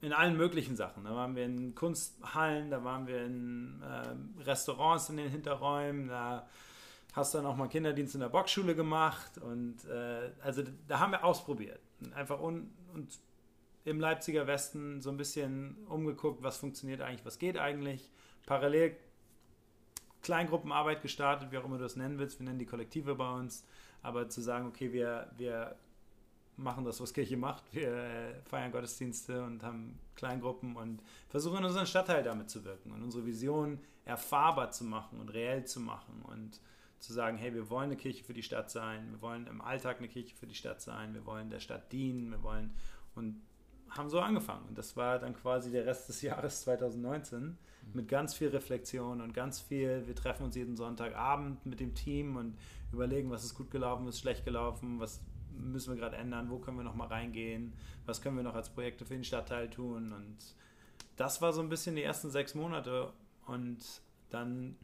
in 0.00 0.12
allen 0.12 0.36
möglichen 0.36 0.76
Sachen. 0.76 1.04
Da 1.04 1.14
waren 1.14 1.36
wir 1.36 1.44
in 1.44 1.74
Kunsthallen, 1.74 2.70
da 2.70 2.82
waren 2.82 3.06
wir 3.06 3.24
in 3.24 3.80
äh, 3.82 4.42
Restaurants 4.42 5.08
in 5.10 5.16
den 5.16 5.30
Hinterräumen, 5.30 6.08
da 6.08 6.48
hast 7.12 7.34
du 7.34 7.38
dann 7.38 7.46
auch 7.46 7.56
mal 7.56 7.68
Kinderdienst 7.68 8.14
in 8.14 8.20
der 8.20 8.28
Boxschule 8.28 8.74
gemacht 8.74 9.38
und 9.38 9.84
äh, 9.84 10.30
also 10.42 10.62
da 10.88 10.98
haben 10.98 11.12
wir 11.12 11.24
ausprobiert. 11.24 11.80
Einfach 12.14 12.40
un 12.40 12.70
und 12.94 13.18
im 13.84 14.00
Leipziger 14.00 14.46
Westen 14.46 15.00
so 15.00 15.10
ein 15.10 15.16
bisschen 15.16 15.76
umgeguckt, 15.88 16.42
was 16.42 16.56
funktioniert 16.56 17.00
eigentlich, 17.00 17.24
was 17.24 17.38
geht 17.38 17.58
eigentlich. 17.58 18.08
Parallel 18.46 18.96
Kleingruppenarbeit 20.22 21.02
gestartet, 21.02 21.50
wie 21.50 21.58
auch 21.58 21.64
immer 21.64 21.78
du 21.78 21.82
das 21.82 21.96
nennen 21.96 22.18
willst. 22.18 22.38
Wir 22.38 22.44
nennen 22.44 22.58
die 22.58 22.66
Kollektive 22.66 23.14
bei 23.14 23.30
uns. 23.34 23.64
Aber 24.02 24.28
zu 24.28 24.40
sagen, 24.40 24.66
okay, 24.66 24.92
wir, 24.92 25.30
wir 25.36 25.76
machen 26.56 26.84
das, 26.84 27.00
was 27.00 27.12
Kirche 27.12 27.36
macht. 27.36 27.64
Wir 27.72 27.92
äh, 27.92 28.42
feiern 28.44 28.72
Gottesdienste 28.72 29.42
und 29.44 29.62
haben 29.62 29.98
Kleingruppen 30.14 30.76
und 30.76 31.02
versuchen 31.28 31.58
in 31.58 31.64
unseren 31.64 31.86
Stadtteil 31.86 32.22
damit 32.22 32.50
zu 32.50 32.64
wirken 32.64 32.92
und 32.92 33.02
unsere 33.02 33.26
Vision 33.26 33.80
erfahrbar 34.04 34.70
zu 34.70 34.84
machen 34.84 35.20
und 35.20 35.28
reell 35.30 35.64
zu 35.64 35.80
machen 35.80 36.22
und 36.22 36.60
zu 36.98 37.12
sagen, 37.12 37.36
hey, 37.36 37.52
wir 37.52 37.68
wollen 37.68 37.86
eine 37.86 37.96
Kirche 37.96 38.22
für 38.22 38.34
die 38.34 38.42
Stadt 38.42 38.70
sein, 38.70 39.10
wir 39.10 39.20
wollen 39.22 39.46
im 39.48 39.60
Alltag 39.60 39.98
eine 39.98 40.08
Kirche 40.08 40.36
für 40.36 40.46
die 40.46 40.54
Stadt 40.54 40.80
sein, 40.80 41.14
wir 41.14 41.26
wollen 41.26 41.50
der 41.50 41.58
Stadt 41.58 41.90
dienen, 41.92 42.30
wir 42.30 42.42
wollen 42.42 42.72
und 43.14 43.40
haben 43.96 44.08
so 44.08 44.20
angefangen. 44.20 44.66
Und 44.68 44.78
das 44.78 44.96
war 44.96 45.18
dann 45.18 45.34
quasi 45.34 45.70
der 45.70 45.86
Rest 45.86 46.08
des 46.08 46.22
Jahres 46.22 46.62
2019 46.62 47.56
mit 47.94 48.08
ganz 48.08 48.34
viel 48.34 48.48
Reflexion 48.48 49.20
und 49.20 49.34
ganz 49.34 49.60
viel, 49.60 50.06
wir 50.06 50.14
treffen 50.14 50.44
uns 50.44 50.56
jeden 50.56 50.76
Sonntagabend 50.76 51.64
mit 51.66 51.80
dem 51.80 51.94
Team 51.94 52.36
und 52.36 52.56
überlegen, 52.92 53.30
was 53.30 53.44
ist 53.44 53.54
gut 53.54 53.70
gelaufen, 53.70 54.06
was 54.06 54.14
ist 54.16 54.20
schlecht 54.20 54.44
gelaufen, 54.44 55.00
was 55.00 55.20
müssen 55.50 55.92
wir 55.92 56.00
gerade 56.00 56.16
ändern, 56.16 56.48
wo 56.48 56.58
können 56.58 56.78
wir 56.78 56.84
noch 56.84 56.94
mal 56.94 57.08
reingehen, 57.08 57.72
was 58.06 58.22
können 58.22 58.36
wir 58.36 58.42
noch 58.42 58.54
als 58.54 58.70
Projekte 58.70 59.04
für 59.04 59.14
den 59.14 59.24
Stadtteil 59.24 59.68
tun 59.68 60.12
und 60.12 60.38
das 61.16 61.42
war 61.42 61.52
so 61.52 61.60
ein 61.60 61.68
bisschen 61.68 61.96
die 61.96 62.02
ersten 62.02 62.30
sechs 62.30 62.54
Monate 62.54 63.12
und 63.46 63.78
dann 64.30 64.76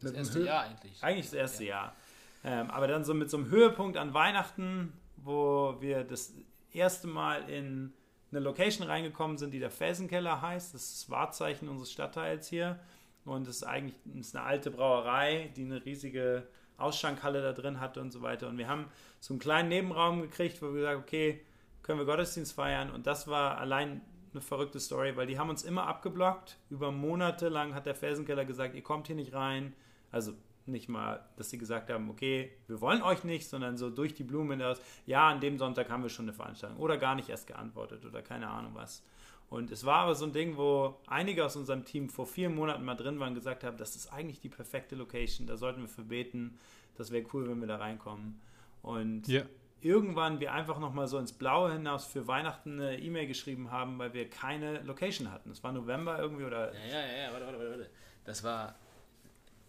das 0.00 0.12
erste 0.12 0.44
Jahr 0.44 0.64
eigentlich. 0.64 1.02
Eigentlich 1.02 1.26
das 1.26 1.34
erste 1.34 1.64
ja. 1.64 1.70
Jahr. 1.70 1.96
Ähm, 2.42 2.70
aber 2.70 2.88
dann 2.88 3.04
so 3.04 3.14
mit 3.14 3.30
so 3.30 3.36
einem 3.36 3.50
Höhepunkt 3.50 3.96
an 3.96 4.14
Weihnachten, 4.14 4.92
wo 5.16 5.76
wir 5.80 6.04
das 6.04 6.34
erste 6.72 7.06
Mal 7.06 7.48
in 7.48 7.92
eine 8.30 8.40
Location 8.40 8.86
reingekommen 8.86 9.38
sind, 9.38 9.52
die 9.52 9.58
der 9.58 9.70
Felsenkeller 9.70 10.40
heißt. 10.40 10.74
Das 10.74 10.82
ist 10.82 11.02
das 11.02 11.10
Wahrzeichen 11.10 11.68
unseres 11.68 11.92
Stadtteils 11.92 12.48
hier. 12.48 12.78
Und 13.24 13.48
es 13.48 13.56
ist 13.56 13.64
eigentlich 13.64 13.94
ist 14.18 14.36
eine 14.36 14.44
alte 14.44 14.70
Brauerei, 14.70 15.50
die 15.56 15.64
eine 15.64 15.84
riesige 15.84 16.46
Ausschankhalle 16.78 17.42
da 17.42 17.52
drin 17.52 17.80
hatte 17.80 18.00
und 18.00 18.10
so 18.10 18.22
weiter. 18.22 18.48
Und 18.48 18.58
wir 18.58 18.68
haben 18.68 18.86
so 19.20 19.34
einen 19.34 19.40
kleinen 19.40 19.68
Nebenraum 19.68 20.22
gekriegt, 20.22 20.62
wo 20.62 20.66
wir 20.66 20.74
gesagt 20.74 20.94
haben, 20.94 21.02
okay, 21.02 21.40
können 21.82 21.98
wir 21.98 22.06
Gottesdienst 22.06 22.54
feiern. 22.54 22.90
Und 22.90 23.06
das 23.06 23.28
war 23.28 23.58
allein 23.58 24.00
eine 24.32 24.40
verrückte 24.40 24.80
Story, 24.80 25.16
weil 25.16 25.26
die 25.26 25.38
haben 25.38 25.50
uns 25.50 25.62
immer 25.62 25.86
abgeblockt. 25.86 26.56
Über 26.70 26.92
Monate 26.92 27.48
lang 27.48 27.74
hat 27.74 27.86
der 27.86 27.94
Felsenkeller 27.94 28.44
gesagt, 28.44 28.74
ihr 28.74 28.82
kommt 28.82 29.08
hier 29.08 29.16
nicht 29.16 29.34
rein. 29.34 29.74
Also 30.12 30.32
nicht 30.70 30.88
mal, 30.88 31.24
dass 31.36 31.50
sie 31.50 31.58
gesagt 31.58 31.90
haben, 31.90 32.10
okay, 32.10 32.52
wir 32.66 32.80
wollen 32.80 33.02
euch 33.02 33.24
nicht, 33.24 33.48
sondern 33.48 33.76
so 33.76 33.90
durch 33.90 34.14
die 34.14 34.24
Blume 34.24 34.54
hinaus, 34.54 34.80
ja, 35.06 35.28
an 35.28 35.40
dem 35.40 35.58
Sonntag 35.58 35.90
haben 35.90 36.02
wir 36.02 36.10
schon 36.10 36.26
eine 36.26 36.32
Veranstaltung 36.32 36.78
oder 36.78 36.96
gar 36.96 37.14
nicht 37.14 37.28
erst 37.28 37.46
geantwortet 37.46 38.04
oder 38.04 38.22
keine 38.22 38.48
Ahnung 38.48 38.72
was. 38.74 39.02
Und 39.50 39.72
es 39.72 39.84
war 39.84 39.98
aber 40.02 40.14
so 40.14 40.24
ein 40.24 40.32
Ding, 40.32 40.56
wo 40.56 41.00
einige 41.08 41.44
aus 41.44 41.56
unserem 41.56 41.84
Team 41.84 42.08
vor 42.08 42.24
vier 42.26 42.48
Monaten 42.48 42.84
mal 42.84 42.94
drin 42.94 43.18
waren 43.18 43.30
und 43.30 43.34
gesagt 43.34 43.64
haben, 43.64 43.76
das 43.76 43.96
ist 43.96 44.12
eigentlich 44.12 44.40
die 44.40 44.48
perfekte 44.48 44.94
Location, 44.94 45.46
da 45.46 45.56
sollten 45.56 45.80
wir 45.80 45.88
für 45.88 46.04
beten, 46.04 46.58
das 46.96 47.10
wäre 47.10 47.26
cool, 47.32 47.48
wenn 47.48 47.60
wir 47.60 47.66
da 47.66 47.76
reinkommen. 47.76 48.40
Und 48.82 49.28
yeah. 49.28 49.44
irgendwann 49.80 50.38
wir 50.38 50.52
einfach 50.52 50.78
nochmal 50.78 51.08
so 51.08 51.18
ins 51.18 51.32
Blaue 51.32 51.72
hinaus 51.72 52.06
für 52.06 52.28
Weihnachten 52.28 52.80
eine 52.80 53.00
E-Mail 53.00 53.26
geschrieben 53.26 53.72
haben, 53.72 53.98
weil 53.98 54.14
wir 54.14 54.30
keine 54.30 54.82
Location 54.82 55.32
hatten. 55.32 55.50
Es 55.50 55.64
war 55.64 55.72
November 55.72 56.18
irgendwie 56.18 56.44
oder... 56.44 56.72
Ja, 56.72 57.00
ja, 57.00 57.22
ja, 57.24 57.32
warte, 57.32 57.46
warte, 57.46 57.70
warte. 57.70 57.90
Das 58.24 58.44
war 58.44 58.76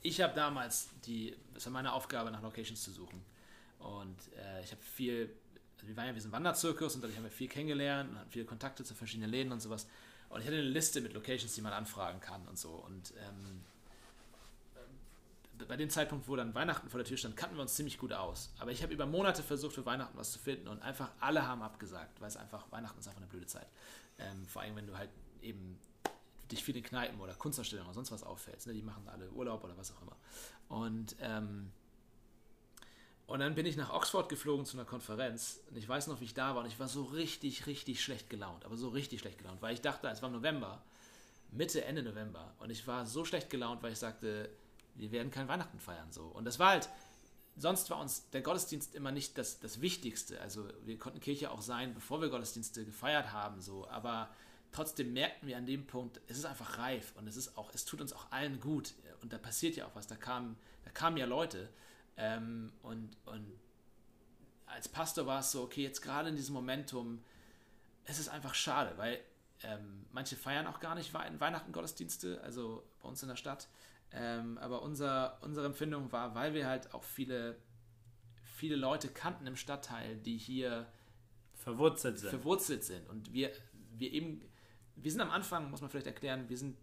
ich 0.02 0.22
habe 0.22 0.34
damals 0.34 0.90
die, 1.06 1.36
es 1.56 1.66
war 1.66 1.74
meine 1.74 1.94
Aufgabe, 1.94 2.32
nach 2.32 2.42
Locations 2.42 2.82
zu 2.82 2.92
suchen. 2.92 3.24
Und 3.80 4.18
äh, 4.38 4.64
ich 4.64 4.72
habe 4.72 4.82
viel, 4.82 5.34
also 5.76 5.88
wir 5.88 5.96
waren 5.98 6.08
ja, 6.08 6.14
wir 6.14 6.22
sind 6.22 6.32
Wanderzirkus 6.32 6.96
und 6.96 7.02
dadurch 7.02 7.18
haben 7.18 7.24
wir 7.24 7.32
viel 7.32 7.48
kennengelernt 7.48 8.12
und 8.12 8.20
hatten 8.20 8.32
viele 8.32 8.46
Kontakte 8.46 8.84
zu 8.84 8.94
verschiedenen 8.94 9.30
Läden 9.30 9.52
und 9.52 9.60
sowas. 9.60 9.88
Und 10.30 10.42
ich 10.42 10.48
hatte 10.48 10.58
eine 10.58 10.68
Liste 10.68 11.02
mit 11.02 11.14
Locations, 11.14 11.54
die 11.54 11.62
man 11.62 11.74
anfragen 11.74 12.20
kann 12.20 12.48
und 12.48 12.58
so. 12.58 12.70
Und 12.70 13.14
ähm, 13.18 13.64
bei 15.68 15.78
dem 15.78 15.90
Zeitpunkt, 15.90 16.28
wo 16.28 16.36
dann 16.36 16.56
Weihnachten 16.56 16.90
vor 16.90 16.98
der 16.98 17.06
Tür 17.06 17.18
stand, 17.18 17.36
kannten 17.36 17.56
wir 17.56 17.62
uns 17.62 17.76
ziemlich 17.76 17.98
gut 17.98 18.14
aus. 18.14 18.52
Aber 18.60 18.72
ich 18.72 18.82
habe 18.82 18.94
über 18.94 19.06
Monate 19.06 19.44
versucht, 19.44 19.76
für 19.76 19.86
Weihnachten 19.86 20.18
was 20.18 20.32
zu 20.32 20.40
finden 20.40 20.68
und 20.68 20.82
einfach 20.82 21.12
alle 21.20 21.46
haben 21.48 21.62
abgesagt, 21.62 22.20
weil 22.20 22.28
es 22.28 22.38
einfach, 22.38 22.72
Weihnachten 22.72 23.00
ist 23.00 23.08
einfach 23.08 23.22
eine 23.22 23.30
blöde 23.30 23.46
Zeit. 23.46 23.68
Ähm, 24.18 24.46
vor 24.48 24.62
allem, 24.62 24.76
wenn 24.76 24.88
du 24.88 24.98
halt 24.98 25.10
eben 25.42 25.78
dich 26.52 26.64
viele 26.64 26.82
Kneipen 26.82 27.20
oder 27.20 27.34
Kunstausstellungen 27.34 27.88
oder 27.88 27.96
sonst 27.96 28.12
was 28.12 28.24
auffällst. 28.24 28.68
Ne? 28.68 28.74
Die 28.74 28.82
machen 28.82 29.08
alle 29.08 29.30
Urlaub 29.32 29.64
oder 29.64 29.78
was 29.78 29.92
auch 29.92 30.02
immer. 30.02 30.16
Und, 30.70 31.16
ähm, 31.22 31.72
und 33.28 33.40
dann 33.40 33.56
bin 33.56 33.66
ich 33.66 33.78
nach 33.78 33.92
Oxford 33.92 34.30
geflogen 34.30 34.66
zu 34.66 34.78
einer 34.78 34.86
Konferenz 34.86 35.62
und 35.70 35.78
ich 35.78 35.88
weiß 35.88 36.08
noch, 36.08 36.20
wie 36.20 36.26
ich 36.26 36.34
da 36.34 36.56
war 36.56 36.64
und 36.64 36.68
ich 36.68 36.80
war 36.80 36.88
so 36.88 37.04
richtig, 37.04 37.66
richtig 37.66 38.04
schlecht 38.04 38.30
gelaunt, 38.30 38.66
aber 38.66 38.76
so 38.76 38.90
richtig 38.90 39.22
schlecht 39.22 39.38
gelaunt, 39.38 39.62
weil 39.62 39.74
ich 39.74 39.82
dachte, 39.82 40.08
es 40.10 40.22
war 40.22 40.30
November, 40.30 40.84
Mitte, 41.52 41.86
Ende 41.86 42.04
November 42.04 42.54
und 42.60 42.70
ich 42.70 42.86
war 42.88 43.06
so 43.06 43.24
schlecht 43.24 43.50
gelaunt, 43.50 43.84
weil 43.84 43.94
ich 43.94 44.00
sagte, 44.00 44.50
wir 44.96 45.12
werden 45.12 45.32
kein 45.32 45.48
Weihnachten 45.48 45.80
feiern 45.80 46.12
so. 46.12 46.24
Und 46.24 46.46
das 46.46 46.60
war 46.60 46.72
halt, 46.72 46.90
sonst 47.56 47.90
war 47.90 48.00
uns 48.00 48.30
der 48.32 48.42
Gottesdienst 48.42 48.96
immer 48.96 49.12
nicht 49.12 49.38
das, 49.38 49.60
das 49.60 49.82
Wichtigste. 49.82 50.42
Also 50.42 50.68
wir 50.84 50.98
konnten 50.98 51.20
Kirche 51.20 51.52
auch 51.52 51.62
sein, 51.62 51.94
bevor 51.94 52.22
wir 52.22 52.30
Gottesdienste 52.30 52.86
gefeiert 52.86 53.32
haben, 53.32 53.62
so. 53.62 53.88
Aber 53.90 54.30
trotzdem 54.72 55.14
merkten 55.14 55.48
wir 55.48 55.58
an 55.58 55.66
dem 55.66 55.86
Punkt, 55.86 56.22
es 56.28 56.38
ist 56.38 56.46
einfach 56.46 56.78
reif 56.78 57.14
und 57.18 57.28
es 57.28 57.36
ist 57.36 57.58
auch, 57.58 57.72
es 57.74 57.86
tut 57.86 58.02
uns 58.02 58.14
auch 58.14 58.32
allen 58.32 58.60
gut. 58.60 58.94
Und 59.22 59.34
da 59.34 59.38
passiert 59.38 59.76
ja 59.76 59.86
auch 59.86 59.96
was. 59.96 60.08
Da 60.08 60.16
kamen, 60.16 60.58
da 60.84 60.92
kamen 60.92 61.18
ja 61.18 61.26
Leute. 61.26 61.70
Ähm, 62.18 62.72
und, 62.82 63.16
und 63.26 63.46
als 64.66 64.88
Pastor 64.88 65.26
war 65.28 65.40
es 65.40 65.52
so, 65.52 65.64
okay, 65.64 65.84
jetzt 65.84 66.02
gerade 66.02 66.30
in 66.30 66.36
diesem 66.36 66.54
Momentum, 66.54 67.22
es 68.06 68.20
ist 68.20 68.30
einfach 68.30 68.56
schade, 68.56 68.98
weil 68.98 69.20
ähm, 69.64 70.06
manche 70.12 70.36
feiern 70.36 70.68
auch 70.68 70.80
gar 70.80 70.96
nicht 70.96 71.14
Weihnachten 71.14 71.72
Gottesdienste, 71.72 72.42
also 72.42 72.84
bei 73.02 73.10
uns 73.10 73.22
in 73.22 73.30
der 73.30 73.36
Stadt. 73.36 73.68
Ähm, 74.12 74.58
aber 74.58 74.82
unser, 74.82 75.38
unsere 75.42 75.66
Empfindung 75.66 76.12
war, 76.12 76.36
weil 76.36 76.54
wir 76.54 76.68
halt 76.68 76.94
auch 76.94 77.04
viele, 77.04 77.58
viele 78.56 78.76
Leute 78.76 79.08
kannten 79.08 79.48
im 79.48 79.56
Stadtteil, 79.56 80.18
die 80.18 80.38
hier 80.38 80.88
verwurzelt 81.54 82.20
sind. 82.20 82.30
verwurzelt 82.30 82.84
sind. 82.84 83.08
Und 83.08 83.32
wir, 83.32 83.52
wir 83.94 84.12
eben, 84.12 84.42
wir 84.96 85.12
sind 85.12 85.22
am 85.22 85.32
Anfang, 85.32 85.70
muss 85.72 85.82
man 85.82 85.90
vielleicht 85.90 86.08
erklären, 86.08 86.50
wir 86.50 86.58
sind 86.58 86.78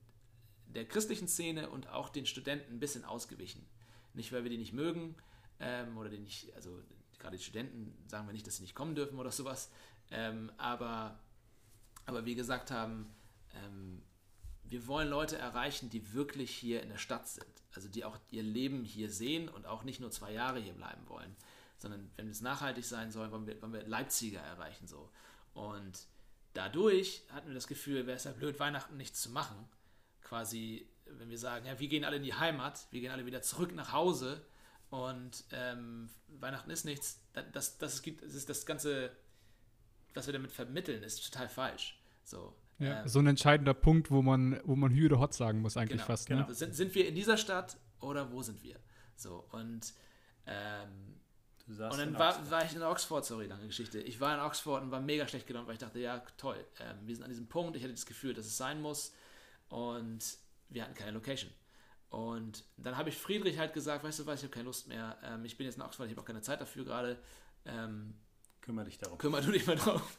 der 0.66 0.86
christlichen 0.86 1.28
Szene 1.28 1.70
und 1.70 1.88
auch 1.88 2.08
den 2.08 2.26
Studenten 2.26 2.74
ein 2.74 2.80
bisschen 2.80 3.04
ausgewichen. 3.04 3.64
Nicht, 4.14 4.32
weil 4.32 4.42
wir 4.42 4.50
die 4.50 4.58
nicht 4.58 4.72
mögen 4.72 5.14
ähm, 5.60 5.96
oder 5.96 6.10
die 6.10 6.18
nicht, 6.18 6.54
also 6.54 6.82
gerade 7.18 7.36
die 7.36 7.42
Studenten 7.42 7.96
sagen 8.08 8.26
wir 8.26 8.32
nicht, 8.32 8.46
dass 8.46 8.56
sie 8.56 8.62
nicht 8.62 8.74
kommen 8.74 8.94
dürfen 8.94 9.18
oder 9.18 9.30
sowas, 9.30 9.70
ähm, 10.10 10.50
aber, 10.56 11.18
aber 12.06 12.24
wir 12.24 12.34
gesagt 12.34 12.70
haben, 12.70 13.14
ähm, 13.54 14.02
wir 14.64 14.86
wollen 14.86 15.08
Leute 15.08 15.38
erreichen, 15.38 15.90
die 15.90 16.12
wirklich 16.12 16.50
hier 16.50 16.82
in 16.82 16.90
der 16.90 16.98
Stadt 16.98 17.28
sind. 17.28 17.46
Also 17.74 17.88
die 17.88 18.04
auch 18.04 18.18
ihr 18.30 18.42
Leben 18.42 18.84
hier 18.84 19.10
sehen 19.10 19.48
und 19.48 19.66
auch 19.66 19.82
nicht 19.82 20.00
nur 20.00 20.10
zwei 20.10 20.32
Jahre 20.32 20.58
hier 20.58 20.74
bleiben 20.74 21.08
wollen. 21.08 21.34
Sondern 21.78 22.10
wenn 22.16 22.28
es 22.28 22.40
nachhaltig 22.40 22.84
sein 22.84 23.10
soll, 23.10 23.30
wollen 23.30 23.46
wir, 23.46 23.60
wollen 23.62 23.72
wir 23.72 23.86
Leipziger 23.86 24.40
erreichen. 24.40 24.86
So. 24.86 25.10
Und 25.54 26.06
dadurch 26.58 27.22
hatten 27.30 27.48
wir 27.48 27.54
das 27.54 27.68
Gefühl, 27.68 28.06
wäre 28.06 28.16
es 28.16 28.24
ja 28.24 28.32
blöd, 28.32 28.58
Weihnachten 28.58 28.96
nichts 28.96 29.22
zu 29.22 29.30
machen. 29.30 29.56
Quasi, 30.22 30.88
wenn 31.06 31.30
wir 31.30 31.38
sagen, 31.38 31.66
ja, 31.66 31.78
wir 31.78 31.88
gehen 31.88 32.04
alle 32.04 32.16
in 32.16 32.24
die 32.24 32.34
Heimat, 32.34 32.88
wir 32.90 33.00
gehen 33.00 33.12
alle 33.12 33.24
wieder 33.26 33.42
zurück 33.42 33.72
nach 33.74 33.92
Hause 33.92 34.44
und 34.90 35.44
ähm, 35.52 36.10
Weihnachten 36.40 36.70
ist 36.70 36.84
nichts, 36.84 37.20
das, 37.52 37.78
das, 37.78 38.02
gibt, 38.02 38.22
das 38.24 38.34
ist 38.34 38.48
das 38.48 38.66
Ganze, 38.66 39.12
was 40.14 40.26
wir 40.26 40.32
damit 40.32 40.50
vermitteln, 40.50 41.02
ist 41.04 41.24
total 41.30 41.48
falsch. 41.48 42.02
So, 42.24 42.54
ja, 42.78 43.02
ähm, 43.02 43.08
so 43.08 43.20
ein 43.20 43.28
entscheidender 43.28 43.74
Punkt, 43.74 44.10
wo 44.10 44.20
man, 44.20 44.60
wo 44.64 44.74
man 44.74 44.90
Hü 44.90 45.06
oder 45.06 45.20
Hot 45.20 45.34
sagen 45.34 45.60
muss, 45.60 45.76
eigentlich 45.76 45.98
genau, 45.98 46.06
fast. 46.06 46.28
Ne? 46.28 46.36
Genau. 46.36 46.52
Sind, 46.52 46.74
sind 46.74 46.94
wir 46.96 47.06
in 47.06 47.14
dieser 47.14 47.36
Stadt 47.36 47.76
oder 48.00 48.32
wo 48.32 48.42
sind 48.42 48.62
wir? 48.64 48.80
So, 49.14 49.46
und 49.52 49.94
ähm, 50.46 51.20
und 51.68 51.98
dann 51.98 52.18
war, 52.18 52.50
war, 52.50 52.64
ich 52.64 52.74
in 52.74 52.82
Oxford, 52.82 53.24
sorry, 53.24 53.46
lange 53.46 53.66
Geschichte. 53.66 54.00
Ich 54.00 54.20
war 54.20 54.34
in 54.34 54.40
Oxford 54.40 54.82
und 54.82 54.90
war 54.90 55.00
mega 55.00 55.28
schlecht 55.28 55.46
gelaunt, 55.46 55.66
weil 55.66 55.74
ich 55.74 55.80
dachte, 55.80 55.98
ja, 55.98 56.20
toll, 56.38 56.64
ähm, 56.80 56.96
wir 57.02 57.14
sind 57.14 57.24
an 57.24 57.30
diesem 57.30 57.46
Punkt, 57.46 57.76
ich 57.76 57.82
hatte 57.82 57.92
das 57.92 58.06
Gefühl, 58.06 58.32
dass 58.32 58.46
es 58.46 58.56
sein 58.56 58.80
muss 58.80 59.12
und 59.68 60.20
wir 60.70 60.82
hatten 60.82 60.94
keine 60.94 61.12
Location. 61.12 61.50
Und 62.10 62.64
dann 62.78 62.96
habe 62.96 63.10
ich 63.10 63.18
Friedrich 63.18 63.58
halt 63.58 63.74
gesagt, 63.74 64.02
weißt 64.02 64.20
du 64.20 64.26
was, 64.26 64.40
ich 64.40 64.44
habe 64.44 64.54
keine 64.54 64.64
Lust 64.64 64.88
mehr, 64.88 65.18
ähm, 65.22 65.44
ich 65.44 65.58
bin 65.58 65.66
jetzt 65.66 65.76
in 65.76 65.82
Oxford, 65.82 66.06
ich 66.06 66.12
habe 66.12 66.22
auch 66.22 66.26
keine 66.26 66.40
Zeit 66.40 66.60
dafür 66.60 66.84
gerade. 66.84 67.18
Ähm, 67.66 68.14
Kümmer 68.62 68.84
dich 68.84 68.98
darum. 68.98 69.18
Kümmer 69.18 69.40
du 69.40 69.52
dich 69.52 69.66
mal 69.66 69.76
drauf. 69.76 70.02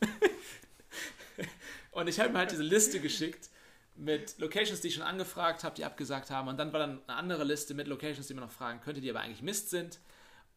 Und 1.92 2.08
ich 2.08 2.20
habe 2.20 2.30
mir 2.30 2.40
halt 2.40 2.52
diese 2.52 2.64
Liste 2.64 3.00
geschickt 3.00 3.50
mit 3.96 4.38
Locations, 4.40 4.80
die 4.82 4.90
ich 4.90 4.94
schon 4.94 5.04
angefragt 5.04 5.64
habe, 5.64 5.76
die 5.76 5.84
abgesagt 5.84 6.30
haben. 6.30 6.48
Und 6.48 6.58
dann 6.58 6.72
war 6.72 6.80
dann 6.80 7.02
eine 7.08 7.18
andere 7.18 7.44
Liste 7.44 7.74
mit 7.74 7.88
Locations, 7.88 8.28
die 8.28 8.34
man 8.34 8.46
noch 8.46 8.52
fragen 8.52 8.80
könnte, 8.82 9.02
die 9.02 9.10
aber 9.10 9.20
eigentlich 9.20 9.42
Mist 9.42 9.70
sind. 9.70 10.00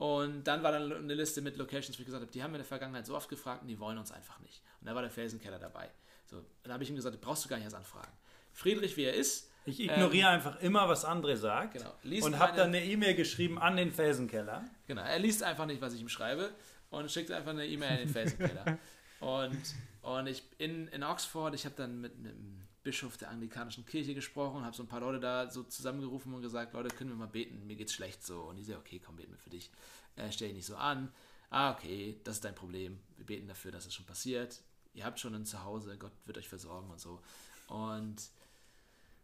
Und 0.03 0.43
dann 0.43 0.65
war 0.65 0.73
dann 0.73 0.93
eine 0.93 1.15
Liste 1.15 1.41
mit 1.43 1.57
Locations, 1.57 1.97
wo 1.97 2.01
ich 2.01 2.07
gesagt 2.07 2.23
habe, 2.23 2.33
die 2.33 2.43
haben 2.43 2.51
wir 2.51 2.57
in 2.57 2.63
der 2.63 2.67
Vergangenheit 2.67 3.07
so 3.07 3.15
oft 3.15 3.29
gefragt 3.29 3.63
und 3.63 3.69
die 3.69 3.79
wollen 3.79 3.99
uns 3.99 4.11
einfach 4.11 4.41
nicht. 4.41 4.61
Und 4.81 4.89
da 4.89 4.97
war 4.97 5.03
der 5.03 5.13
Felsenkeller 5.13 5.61
dabei. 5.61 5.89
So, 6.27 6.45
dann 6.65 6.73
habe 6.73 6.83
ich 6.83 6.91
ihm 6.91 6.97
gesagt, 6.97 7.21
brauchst 7.21 7.45
du 7.45 7.49
gar 7.49 7.55
nicht 7.55 7.67
erst 7.67 7.77
anfragen. 7.77 8.11
Friedrich, 8.53 8.97
wie 8.97 9.05
er 9.05 9.15
ist. 9.15 9.49
Ich 9.65 9.79
ignoriere 9.79 10.27
ähm, 10.27 10.35
einfach 10.35 10.61
immer, 10.61 10.89
was 10.89 11.07
André 11.07 11.37
sagt. 11.37 11.75
Genau. 11.75 12.27
und 12.27 12.37
habe 12.41 12.57
dann 12.57 12.71
eine 12.71 12.85
E-Mail 12.85 13.15
geschrieben 13.15 13.61
an 13.61 13.77
den 13.77 13.93
Felsenkeller. 13.93 14.65
Genau, 14.89 15.03
er 15.03 15.21
liest 15.21 15.45
einfach 15.45 15.67
nicht, 15.67 15.81
was 15.81 15.95
ich 15.95 16.01
ihm 16.01 16.09
schreibe 16.09 16.51
und 16.91 17.09
schickt 17.09 17.31
einfach 17.31 17.53
eine 17.53 17.65
E-Mail 17.65 17.91
an 17.91 17.99
den 17.99 18.09
Felsenkeller. 18.09 18.79
und 19.21 19.63
und 20.03 20.27
ich 20.27 20.43
in, 20.59 20.89
in 20.89 21.05
Oxford, 21.05 21.55
ich 21.55 21.65
habe 21.65 21.77
dann 21.77 22.01
mit 22.01 22.13
einem 22.17 22.62
Bischof 22.83 23.17
der 23.17 23.31
anglikanischen 23.31 23.87
Kirche 23.87 24.15
gesprochen, 24.15 24.65
habe 24.65 24.75
so 24.75 24.83
ein 24.83 24.89
paar 24.89 25.01
Leute 25.01 25.21
da 25.21 25.49
so 25.49 25.63
zusammengerufen 25.63 26.35
und 26.35 26.43
gesagt, 26.43 26.75
Leute, 26.75 26.95
können 26.95 27.11
wir 27.11 27.17
mal 27.17 27.27
beten, 27.27 27.67
mir 27.67 27.77
geht's 27.77 27.95
schlecht 27.95 28.25
so. 28.25 28.43
Und 28.43 28.57
die 28.57 28.65
sagen, 28.65 28.81
okay, 28.81 29.01
komm, 29.05 29.17
beten 29.17 29.33
wir 29.33 29.39
für 29.39 29.51
dich. 29.51 29.71
Äh, 30.17 30.33
stell 30.33 30.49
dich 30.49 30.57
nicht 30.57 30.67
so 30.67 30.77
an. 30.77 31.13
Ah, 31.51 31.73
okay, 31.73 32.19
das 32.25 32.37
ist 32.37 32.45
dein 32.45 32.55
Problem. 32.55 32.99
Wir 33.17 33.27
beten 33.27 33.47
dafür, 33.47 33.71
dass 33.71 33.87
es 33.87 33.95
schon 33.95 34.07
passiert. 34.07 34.61
Ihr 34.95 35.05
habt 35.05 35.21
schon 35.21 35.35
ein 35.35 35.47
Zuhause, 35.47 35.97
Gott 35.97 36.13
wird 36.25 36.39
euch 36.39 36.49
versorgen 36.49 36.91
und 36.91 37.01
so. 37.01 37.21
Und, 37.69 38.17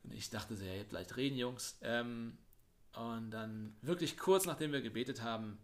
und 0.04 0.14
ich 0.14 0.30
dachte 0.30 0.54
sehr, 0.56 0.74
ihr 0.74 0.80
habt 0.80 0.92
leicht 0.92 1.16
reden, 1.16 1.36
Jungs. 1.36 1.78
Ähm, 1.82 2.38
und 2.94 3.30
dann 3.30 3.76
wirklich 3.82 4.16
kurz 4.16 4.46
nachdem 4.46 4.72
wir 4.72 4.80
gebetet 4.80 5.22
haben, 5.22 5.58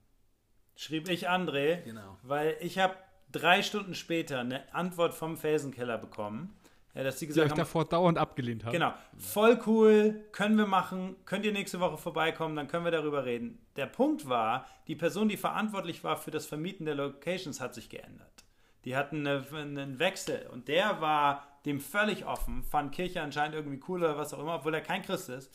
schrieb 0.76 1.08
ich 1.08 1.28
André, 1.28 1.82
genau. 1.82 2.18
weil 2.22 2.56
ich 2.60 2.78
habe 2.78 2.96
drei 3.30 3.62
Stunden 3.62 3.94
später 3.94 4.40
eine 4.40 4.72
Antwort 4.74 5.14
vom 5.14 5.36
Felsenkeller 5.36 5.98
bekommen. 5.98 6.54
Ja, 6.94 7.02
dass 7.02 7.18
sie 7.18 7.26
gesagt 7.26 7.44
die 7.44 7.46
euch 7.46 7.50
haben, 7.50 7.58
davor 7.58 7.84
dauernd 7.84 8.18
abgelehnt 8.18 8.64
haben. 8.64 8.72
Genau. 8.72 8.94
Voll 9.18 9.60
cool, 9.66 10.24
können 10.30 10.56
wir 10.56 10.66
machen, 10.66 11.16
könnt 11.24 11.44
ihr 11.44 11.52
nächste 11.52 11.80
Woche 11.80 11.98
vorbeikommen, 11.98 12.54
dann 12.54 12.68
können 12.68 12.84
wir 12.84 12.92
darüber 12.92 13.24
reden. 13.24 13.58
Der 13.74 13.86
Punkt 13.86 14.28
war, 14.28 14.66
die 14.86 14.94
Person, 14.94 15.28
die 15.28 15.36
verantwortlich 15.36 16.04
war 16.04 16.16
für 16.16 16.30
das 16.30 16.46
Vermieten 16.46 16.86
der 16.86 16.94
Locations, 16.94 17.60
hat 17.60 17.74
sich 17.74 17.88
geändert. 17.88 18.44
Die 18.84 18.96
hatten 18.96 19.26
eine, 19.26 19.44
einen 19.52 19.98
Wechsel 19.98 20.46
und 20.52 20.68
der 20.68 21.00
war 21.00 21.48
dem 21.64 21.80
völlig 21.80 22.26
offen, 22.26 22.62
fand 22.62 22.92
Kirche 22.92 23.22
anscheinend 23.22 23.56
irgendwie 23.56 23.80
cool 23.88 24.00
oder 24.04 24.16
was 24.16 24.32
auch 24.32 24.38
immer, 24.38 24.56
obwohl 24.56 24.74
er 24.74 24.82
kein 24.82 25.02
Christ 25.02 25.28
ist. 25.28 25.52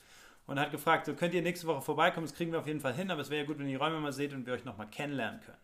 Und 0.48 0.60
hat 0.60 0.72
gefragt, 0.72 1.06
so 1.06 1.14
könnt 1.14 1.36
ihr 1.36 1.44
nächste 1.44 1.68
Woche 1.68 1.84
vorbeikommen, 1.84 2.26
das 2.26 2.36
kriegen 2.36 2.52
wir 2.52 2.58
auf 2.58 2.66
jeden 2.66 2.80
Fall 2.80 2.96
hin, 2.96 3.12
aber 3.12 3.22
es 3.22 3.30
wäre 3.30 3.42
ja 3.42 3.48
gut, 3.48 3.60
wenn 3.60 3.68
ihr 3.68 3.78
die 3.78 3.84
Räume 3.84 4.00
mal 4.00 4.12
seht 4.12 4.34
und 4.34 4.48
wir 4.48 4.54
euch 4.56 4.66
nochmal 4.66 4.88
kennenlernen 4.88 5.42
können. 5.42 5.58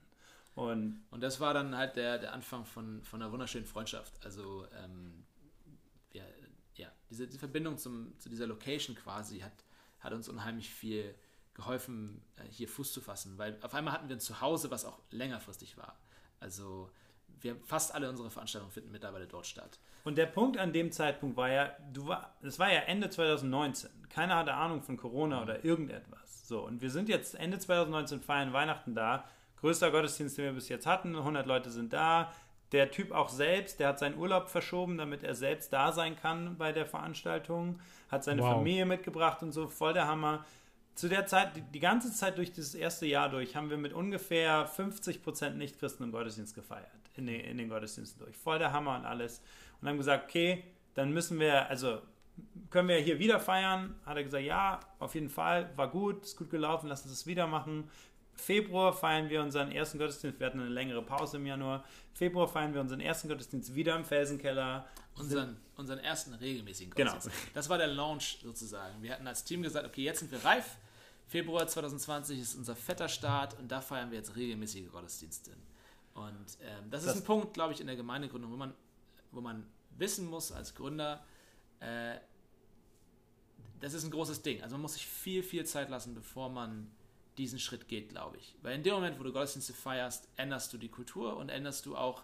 Und, 0.53 1.03
und 1.09 1.23
das 1.23 1.39
war 1.41 1.55
dann 1.55 1.75
halt 1.75 1.95
der, 1.95 2.19
der 2.19 2.33
Anfang 2.33 2.65
von, 2.65 3.01
von 3.03 3.19
einer 3.19 3.31
wunderschönen 3.31 3.65
Freundschaft. 3.65 4.13
Also, 4.23 4.67
ähm, 4.83 5.24
diese, 7.15 7.27
diese 7.27 7.39
Verbindung 7.39 7.77
zum, 7.77 8.13
zu 8.19 8.29
dieser 8.29 8.45
Location 8.47 8.95
quasi 8.95 9.39
hat, 9.39 9.63
hat 9.99 10.13
uns 10.13 10.27
unheimlich 10.27 10.69
viel 10.69 11.15
geholfen, 11.53 12.21
äh, 12.35 12.43
hier 12.51 12.67
Fuß 12.67 12.91
zu 12.91 13.01
fassen, 13.01 13.37
weil 13.37 13.57
auf 13.61 13.73
einmal 13.73 13.93
hatten 13.93 14.09
wir 14.09 14.17
ein 14.17 14.19
Zuhause, 14.19 14.69
was 14.69 14.85
auch 14.85 14.99
längerfristig 15.11 15.77
war. 15.77 15.97
Also, 16.39 16.91
wir 17.39 17.55
fast 17.63 17.93
alle 17.93 18.09
unsere 18.09 18.29
Veranstaltungen 18.29 18.71
finden 18.71 18.91
mittlerweile 18.91 19.27
dort 19.27 19.45
statt. 19.45 19.79
Und 20.03 20.17
der 20.17 20.25
Punkt 20.25 20.57
an 20.57 20.73
dem 20.73 20.91
Zeitpunkt 20.91 21.37
war 21.37 21.49
ja, 21.49 21.75
du 21.93 22.07
war, 22.07 22.35
es 22.41 22.59
war 22.59 22.71
ja 22.71 22.81
Ende 22.81 23.09
2019. 23.09 23.89
Keiner 24.09 24.35
hatte 24.35 24.53
Ahnung 24.53 24.81
von 24.83 24.97
Corona 24.97 25.41
oder 25.41 25.63
irgendetwas. 25.63 26.47
So, 26.47 26.65
und 26.65 26.81
wir 26.81 26.91
sind 26.91 27.09
jetzt 27.09 27.35
Ende 27.35 27.57
2019 27.57 28.21
feiern 28.21 28.53
Weihnachten 28.53 28.93
da 28.93 29.25
größter 29.65 29.89
Gottesdienst, 29.89 30.37
den 30.37 30.45
wir 30.45 30.51
bis 30.51 30.69
jetzt 30.69 30.85
hatten. 30.85 31.15
100 31.15 31.47
Leute 31.47 31.71
sind 31.71 31.91
da. 31.91 32.31
Der 32.71 32.91
Typ 32.91 33.11
auch 33.11 33.29
selbst, 33.29 33.79
der 33.79 33.89
hat 33.89 33.99
seinen 33.99 34.17
Urlaub 34.17 34.49
verschoben, 34.49 34.97
damit 34.97 35.23
er 35.23 35.35
selbst 35.35 35.71
da 35.71 35.91
sein 35.91 36.15
kann 36.15 36.57
bei 36.57 36.71
der 36.71 36.85
Veranstaltung. 36.85 37.79
Hat 38.09 38.23
seine 38.23 38.41
wow. 38.41 38.53
Familie 38.53 38.85
mitgebracht 38.85 39.41
und 39.43 39.51
so. 39.51 39.67
Voll 39.67 39.93
der 39.93 40.07
Hammer. 40.07 40.45
Zu 40.95 41.09
der 41.09 41.25
Zeit, 41.25 41.51
die 41.73 41.79
ganze 41.79 42.11
Zeit 42.11 42.37
durch 42.37 42.51
dieses 42.53 42.73
erste 42.73 43.05
Jahr 43.05 43.29
durch, 43.29 43.55
haben 43.55 43.69
wir 43.69 43.77
mit 43.77 43.93
ungefähr 43.93 44.65
50 44.65 45.21
Prozent 45.23 45.57
Nichtchristen 45.57 46.05
im 46.05 46.11
Gottesdienst 46.11 46.55
gefeiert. 46.55 46.89
In 47.15 47.27
den, 47.27 47.41
in 47.41 47.57
den 47.57 47.69
Gottesdiensten 47.69 48.23
durch. 48.23 48.35
Voll 48.35 48.59
der 48.59 48.71
Hammer 48.71 48.95
und 48.95 49.05
alles. 49.05 49.41
Und 49.81 49.89
haben 49.89 49.97
gesagt, 49.97 50.25
okay, 50.25 50.63
dann 50.95 51.11
müssen 51.11 51.39
wir, 51.39 51.69
also 51.69 52.01
können 52.69 52.87
wir 52.87 52.97
hier 52.97 53.19
wieder 53.19 53.39
feiern? 53.39 53.95
Hat 54.05 54.17
er 54.17 54.23
gesagt, 54.23 54.43
ja, 54.43 54.79
auf 54.99 55.15
jeden 55.15 55.29
Fall, 55.29 55.69
war 55.75 55.89
gut, 55.89 56.23
ist 56.23 56.37
gut 56.37 56.49
gelaufen, 56.49 56.87
lass 56.87 57.03
uns 57.03 57.11
das 57.11 57.27
wieder 57.27 57.47
machen. 57.47 57.89
Februar 58.35 58.93
feiern 58.93 59.29
wir 59.29 59.41
unseren 59.41 59.71
ersten 59.71 59.97
Gottesdienst. 59.97 60.39
Wir 60.39 60.47
hatten 60.47 60.59
eine 60.59 60.69
längere 60.69 61.01
Pause 61.01 61.37
im 61.37 61.45
Januar. 61.45 61.83
Februar 62.13 62.47
feiern 62.47 62.73
wir 62.73 62.81
unseren 62.81 62.99
ersten 62.99 63.27
Gottesdienst 63.27 63.73
wieder 63.73 63.95
im 63.95 64.05
Felsenkeller. 64.05 64.87
Unseren, 65.17 65.57
unseren 65.77 65.99
ersten 65.99 66.33
regelmäßigen 66.33 66.93
genau. 66.93 67.11
Gottesdienst. 67.11 67.41
Genau. 67.41 67.53
Das 67.53 67.69
war 67.69 67.77
der 67.77 67.87
Launch 67.87 68.39
sozusagen. 68.43 69.01
Wir 69.01 69.13
hatten 69.13 69.27
als 69.27 69.43
Team 69.43 69.61
gesagt, 69.61 69.87
okay, 69.87 70.03
jetzt 70.03 70.19
sind 70.19 70.31
wir 70.31 70.43
reif. 70.43 70.77
Februar 71.27 71.67
2020 71.67 72.39
ist 72.39 72.55
unser 72.55 72.75
fetter 72.75 73.09
Start 73.09 73.57
und 73.57 73.71
da 73.71 73.81
feiern 73.81 74.11
wir 74.11 74.17
jetzt 74.17 74.35
regelmäßige 74.35 74.91
Gottesdienste. 74.91 75.51
Und 76.13 76.57
ähm, 76.61 76.89
das, 76.91 77.03
das, 77.03 77.15
ist 77.15 77.21
ein 77.21 77.25
Punkt, 77.25 77.53
glaube 77.53 77.73
ich, 77.73 77.81
in 77.81 77.87
der 77.87 77.95
Gemeindegründung, 77.95 78.51
wo 78.51 78.57
man, 78.57 78.73
wo 79.31 79.41
man 79.41 79.65
wissen 79.97 80.29
muss 80.29 80.51
als 80.51 80.75
Gründer, 80.75 81.25
äh, 81.79 82.15
das 83.79 83.93
ist 83.93 84.03
ein 84.05 84.11
großes 84.11 84.41
Ding. 84.41 84.61
Also 84.61 84.75
man 84.75 84.83
muss 84.83 84.93
sich 84.93 85.05
viel, 85.05 85.43
viel 85.43 85.65
Zeit 85.65 85.89
lassen, 85.89 86.13
bevor 86.13 86.49
man 86.49 86.91
diesen 87.37 87.59
Schritt 87.59 87.87
geht, 87.87 88.09
glaube 88.09 88.37
ich. 88.37 88.55
Weil 88.61 88.75
in 88.75 88.83
dem 88.83 88.93
Moment, 88.93 89.19
wo 89.19 89.23
du 89.23 89.33
Gottesdienste 89.33 89.73
feierst, 89.73 90.27
änderst 90.37 90.71
du 90.73 90.77
die 90.77 90.89
Kultur 90.89 91.37
und 91.37 91.49
änderst 91.49 91.85
du 91.85 91.95
auch, 91.95 92.23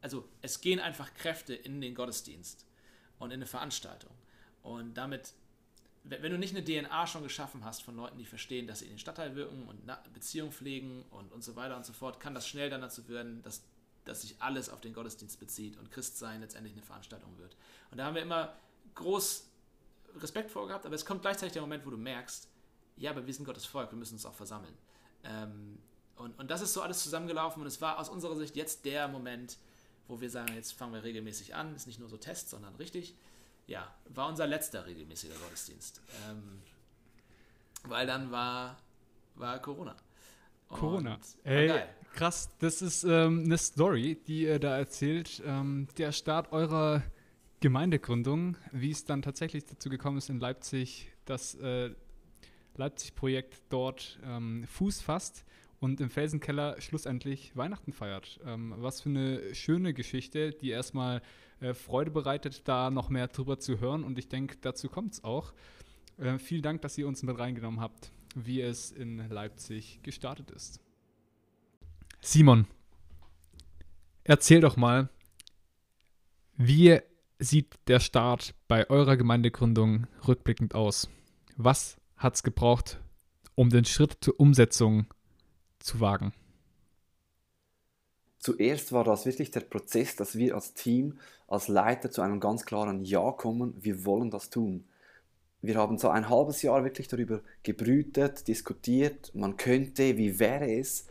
also 0.00 0.28
es 0.42 0.60
gehen 0.60 0.80
einfach 0.80 1.12
Kräfte 1.14 1.54
in 1.54 1.80
den 1.80 1.94
Gottesdienst 1.94 2.66
und 3.18 3.30
in 3.30 3.38
eine 3.38 3.46
Veranstaltung. 3.46 4.12
Und 4.62 4.94
damit 4.94 5.34
wenn 6.04 6.32
du 6.32 6.38
nicht 6.38 6.56
eine 6.56 6.64
DNA 6.64 7.06
schon 7.06 7.22
geschaffen 7.22 7.64
hast 7.64 7.82
von 7.82 7.96
Leuten, 7.96 8.18
die 8.18 8.24
verstehen, 8.24 8.66
dass 8.66 8.80
sie 8.80 8.86
in 8.86 8.92
den 8.92 8.98
Stadtteil 8.98 9.34
wirken 9.34 9.66
und 9.68 9.80
Beziehungen 10.12 10.52
pflegen 10.52 11.04
und, 11.10 11.32
und 11.32 11.42
so 11.42 11.56
weiter 11.56 11.76
und 11.76 11.84
so 11.84 11.92
fort, 11.92 12.20
kann 12.20 12.34
das 12.34 12.48
schnell 12.48 12.70
dann 12.70 12.80
dazu 12.80 13.08
werden, 13.08 13.42
dass, 13.42 13.62
dass 14.04 14.22
sich 14.22 14.36
alles 14.40 14.70
auf 14.70 14.80
den 14.80 14.92
Gottesdienst 14.94 15.38
bezieht 15.38 15.78
und 15.78 15.90
Christsein 15.90 16.40
letztendlich 16.40 16.72
eine 16.72 16.82
Veranstaltung 16.82 17.36
wird. 17.38 17.56
Und 17.90 17.98
da 17.98 18.04
haben 18.04 18.14
wir 18.14 18.22
immer 18.22 18.54
groß 18.94 19.48
Respekt 20.16 20.50
vor 20.50 20.66
gehabt, 20.66 20.86
aber 20.86 20.94
es 20.94 21.04
kommt 21.04 21.22
gleichzeitig 21.22 21.52
der 21.52 21.62
Moment, 21.62 21.84
wo 21.84 21.90
du 21.90 21.98
merkst, 21.98 22.48
ja, 22.98 23.10
aber 23.10 23.26
wir 23.26 23.34
sind 23.34 23.44
Gottes 23.44 23.66
Volk, 23.66 23.90
wir 23.90 23.98
müssen 23.98 24.14
uns 24.14 24.26
auch 24.26 24.34
versammeln. 24.34 24.74
Ähm, 25.24 25.78
und, 26.16 26.38
und 26.38 26.50
das 26.50 26.60
ist 26.60 26.72
so 26.72 26.82
alles 26.82 27.02
zusammengelaufen 27.02 27.62
und 27.62 27.68
es 27.68 27.80
war 27.80 27.98
aus 27.98 28.08
unserer 28.08 28.36
Sicht 28.36 28.56
jetzt 28.56 28.84
der 28.84 29.08
Moment, 29.08 29.56
wo 30.08 30.20
wir 30.20 30.30
sagen, 30.30 30.54
jetzt 30.54 30.72
fangen 30.72 30.92
wir 30.92 31.04
regelmäßig 31.04 31.54
an, 31.54 31.74
ist 31.74 31.86
nicht 31.86 32.00
nur 32.00 32.08
so 32.08 32.16
Test, 32.16 32.50
sondern 32.50 32.74
richtig 32.76 33.14
ja, 33.68 33.86
war 34.08 34.28
unser 34.28 34.46
letzter 34.46 34.86
regelmäßiger 34.86 35.34
Gottesdienst. 35.34 36.00
Ähm, 36.28 36.60
weil 37.84 38.06
dann 38.06 38.32
war, 38.32 38.78
war 39.36 39.60
Corona. 39.60 39.94
Und 40.68 40.78
Corona. 40.78 41.18
Ey, 41.44 41.68
geil. 41.68 41.88
krass, 42.14 42.48
das 42.58 42.82
ist 42.82 43.04
ähm, 43.04 43.44
eine 43.44 43.58
Story, 43.58 44.18
die 44.26 44.42
ihr 44.44 44.58
da 44.58 44.76
erzählt. 44.76 45.42
Ähm, 45.44 45.86
der 45.98 46.12
Start 46.12 46.52
eurer 46.52 47.02
Gemeindegründung, 47.60 48.56
wie 48.72 48.90
es 48.90 49.04
dann 49.04 49.22
tatsächlich 49.22 49.66
dazu 49.66 49.90
gekommen 49.90 50.18
ist 50.18 50.30
in 50.30 50.40
Leipzig, 50.40 51.12
das 51.26 51.54
äh, 51.56 51.94
Leipzig-Projekt 52.78 53.62
dort 53.68 54.18
ähm, 54.24 54.64
Fuß 54.66 55.00
fasst 55.00 55.44
und 55.80 56.00
im 56.00 56.10
Felsenkeller 56.10 56.80
schlussendlich 56.80 57.56
Weihnachten 57.56 57.92
feiert. 57.92 58.40
Ähm, 58.46 58.74
was 58.78 59.00
für 59.00 59.10
eine 59.10 59.54
schöne 59.54 59.94
Geschichte, 59.94 60.52
die 60.52 60.70
erstmal 60.70 61.22
äh, 61.60 61.74
Freude 61.74 62.10
bereitet, 62.10 62.66
da 62.66 62.90
noch 62.90 63.08
mehr 63.08 63.28
drüber 63.28 63.58
zu 63.58 63.80
hören. 63.80 64.04
Und 64.04 64.18
ich 64.18 64.28
denke, 64.28 64.56
dazu 64.60 64.88
kommt 64.88 65.14
es 65.14 65.24
auch. 65.24 65.52
Äh, 66.18 66.38
vielen 66.38 66.62
Dank, 66.62 66.82
dass 66.82 66.98
ihr 66.98 67.06
uns 67.06 67.22
mit 67.22 67.38
reingenommen 67.38 67.80
habt, 67.80 68.10
wie 68.34 68.60
es 68.60 68.90
in 68.90 69.28
Leipzig 69.28 70.00
gestartet 70.02 70.50
ist. 70.50 70.80
Simon, 72.20 72.66
erzähl 74.24 74.60
doch 74.60 74.76
mal, 74.76 75.08
wie 76.56 76.98
sieht 77.38 77.78
der 77.86 78.00
Start 78.00 78.54
bei 78.66 78.90
eurer 78.90 79.16
Gemeindegründung 79.16 80.08
rückblickend 80.26 80.74
aus? 80.74 81.08
Was 81.56 81.97
hat 82.18 82.34
es 82.34 82.42
gebraucht, 82.42 83.00
um 83.54 83.70
den 83.70 83.84
Schritt 83.84 84.18
zur 84.20 84.38
Umsetzung 84.38 85.06
zu 85.78 86.00
wagen? 86.00 86.32
Zuerst 88.38 88.92
war 88.92 89.04
das 89.04 89.26
wirklich 89.26 89.50
der 89.50 89.60
Prozess, 89.60 90.14
dass 90.16 90.36
wir 90.36 90.54
als 90.54 90.74
Team, 90.74 91.18
als 91.48 91.68
Leiter 91.68 92.10
zu 92.10 92.22
einem 92.22 92.40
ganz 92.40 92.64
klaren 92.64 93.04
Ja 93.04 93.32
kommen, 93.32 93.74
wir 93.80 94.04
wollen 94.04 94.30
das 94.30 94.50
tun. 94.50 94.84
Wir 95.60 95.76
haben 95.76 95.98
so 95.98 96.08
ein 96.08 96.28
halbes 96.28 96.62
Jahr 96.62 96.84
wirklich 96.84 97.08
darüber 97.08 97.40
gebrütet, 97.64 98.46
diskutiert, 98.46 99.32
man 99.34 99.56
könnte, 99.56 100.16
wie 100.16 100.38
wäre 100.38 100.72
es. 100.72 101.06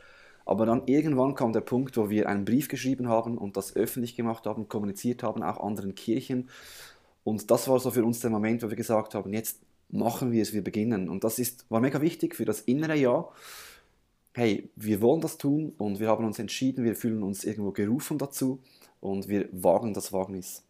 Aber 0.46 0.66
dann 0.66 0.84
irgendwann 0.88 1.36
kam 1.36 1.52
der 1.52 1.62
Punkt, 1.62 1.98
wo 1.98 2.10
wir 2.10 2.30
einen 2.30 2.46
Brief 2.46 2.70
geschrieben 2.70 3.10
haben 3.10 3.38
und 3.38 3.58
das 3.58 3.76
öffentlich 3.76 4.16
gemacht 4.16 4.46
haben, 4.46 4.70
kommuniziert 4.70 5.22
haben, 5.22 5.44
auch 5.44 5.60
anderen 5.60 5.96
Kirchen. 5.96 6.50
Und 7.26 7.52
das 7.52 7.68
war 7.68 7.78
so 7.82 7.92
für 7.92 8.06
uns 8.06 8.22
der 8.22 8.30
Moment, 8.30 8.64
wo 8.64 8.70
wir 8.70 8.78
gesagt 8.78 9.14
haben, 9.14 9.34
jetzt 9.34 9.60
machen 9.90 10.32
wir 10.32 10.42
es, 10.42 10.54
wir 10.54 10.64
beginnen. 10.64 11.10
Und 11.10 11.24
das 11.24 11.40
ist, 11.40 11.66
war 11.70 11.80
mega 11.80 12.02
wichtig 12.02 12.36
für 12.36 12.46
das 12.46 12.62
innere 12.62 12.96
Jahr 12.96 13.34
hey, 14.38 14.70
wir 14.76 15.02
wollen 15.02 15.20
das 15.20 15.40
tun 15.40 15.74
und 15.80 16.00
wir 16.00 16.10
haben 16.10 16.24
uns 16.24 16.38
entschieden, 16.38 16.84
wir 16.84 16.96
fühlen 16.96 17.24
uns 17.24 17.44
irgendwo 17.44 17.72
gerufen 17.72 18.20
dazu 18.20 18.60
und 19.00 19.28
wir 19.28 19.50
wagen 19.52 19.96
das 19.96 20.14
Wagnis. 20.14 20.64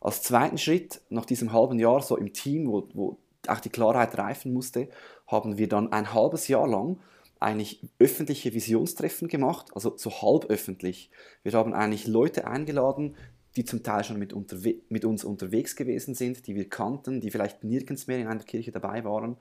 Als 0.00 0.22
zweiten 0.22 0.56
Schritt, 0.56 1.02
nach 1.10 1.26
diesem 1.26 1.52
halben 1.52 1.78
Jahr 1.78 2.00
so 2.00 2.16
im 2.16 2.32
Team, 2.32 2.68
wo, 2.68 2.88
wo 2.94 3.18
auch 3.48 3.60
die 3.60 3.68
Klarheit 3.68 4.16
reifen 4.16 4.54
musste, 4.54 4.88
haben 5.26 5.58
wir 5.58 5.68
dann 5.68 5.92
ein 5.92 6.14
halbes 6.14 6.48
Jahr 6.48 6.66
lang 6.66 7.00
eigentlich 7.38 7.86
öffentliche 7.98 8.54
Visionstreffen 8.54 9.28
gemacht, 9.28 9.66
also 9.74 9.94
so 9.98 10.10
halb 10.22 10.46
öffentlich. 10.46 11.10
Wir 11.42 11.52
haben 11.52 11.74
eigentlich 11.74 12.06
Leute 12.06 12.46
eingeladen, 12.46 13.14
die 13.56 13.64
zum 13.64 13.82
Teil 13.82 14.04
schon 14.04 14.18
mit, 14.18 14.34
mit 14.90 15.04
uns 15.04 15.24
unterwegs 15.24 15.76
gewesen 15.76 16.14
sind, 16.14 16.46
die 16.46 16.54
wir 16.54 16.68
kannten, 16.68 17.20
die 17.20 17.30
vielleicht 17.30 17.64
nirgends 17.64 18.06
mehr 18.06 18.18
in 18.18 18.26
einer 18.26 18.44
Kirche 18.44 18.72
dabei 18.72 19.04
waren 19.04 19.36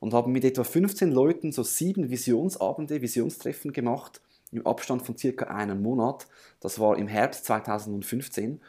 und 0.00 0.14
haben 0.14 0.32
mit 0.32 0.44
etwa 0.44 0.64
15 0.64 1.12
Leuten 1.12 1.52
so 1.52 1.62
sieben 1.62 2.10
Visionsabende, 2.10 3.02
Visionstreffen 3.02 3.72
gemacht, 3.72 4.20
im 4.50 4.66
Abstand 4.66 5.02
von 5.02 5.16
circa 5.16 5.46
einem 5.46 5.82
Monat. 5.82 6.26
Das 6.60 6.78
war 6.78 6.98
im 6.98 7.08
Herbst 7.08 7.44
2015. 7.46 8.60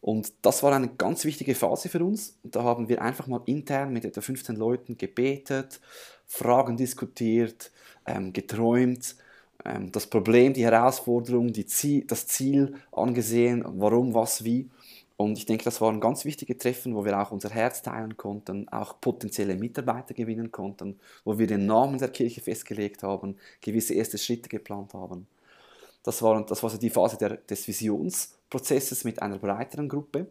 Und 0.00 0.32
das 0.42 0.62
war 0.62 0.74
eine 0.74 0.88
ganz 0.88 1.24
wichtige 1.24 1.54
Phase 1.54 1.88
für 1.88 2.04
uns. 2.04 2.38
Da 2.42 2.62
haben 2.62 2.90
wir 2.90 3.00
einfach 3.00 3.26
mal 3.26 3.40
intern 3.46 3.92
mit 3.92 4.04
etwa 4.04 4.20
15 4.20 4.56
Leuten 4.56 4.98
gebetet, 4.98 5.80
Fragen 6.26 6.76
diskutiert, 6.76 7.70
ähm, 8.06 8.32
geträumt, 8.34 9.16
das 9.64 10.06
Problem, 10.06 10.52
die 10.52 10.64
Herausforderung, 10.64 11.52
die 11.52 11.64
Ziel, 11.64 12.04
das 12.06 12.26
Ziel 12.26 12.74
angesehen, 12.92 13.64
warum, 13.66 14.12
was, 14.12 14.44
wie. 14.44 14.68
Und 15.16 15.38
ich 15.38 15.46
denke, 15.46 15.64
das 15.64 15.80
waren 15.80 16.00
ganz 16.00 16.24
wichtige 16.24 16.58
Treffen, 16.58 16.94
wo 16.94 17.04
wir 17.04 17.18
auch 17.18 17.30
unser 17.30 17.50
Herz 17.50 17.82
teilen 17.82 18.16
konnten, 18.16 18.68
auch 18.68 19.00
potenzielle 19.00 19.54
Mitarbeiter 19.56 20.12
gewinnen 20.12 20.50
konnten, 20.50 20.98
wo 21.24 21.38
wir 21.38 21.46
den 21.46 21.66
Namen 21.66 21.98
der 21.98 22.08
Kirche 22.08 22.40
festgelegt 22.40 23.02
haben, 23.02 23.36
gewisse 23.60 23.94
erste 23.94 24.18
Schritte 24.18 24.48
geplant 24.48 24.92
haben. 24.92 25.26
Das 26.02 26.20
war, 26.20 26.44
das 26.44 26.62
war 26.62 26.70
so 26.70 26.78
die 26.78 26.90
Phase 26.90 27.16
der, 27.16 27.36
des 27.38 27.66
Visionsprozesses 27.66 29.04
mit 29.04 29.22
einer 29.22 29.38
breiteren 29.38 29.88
Gruppe 29.88 30.26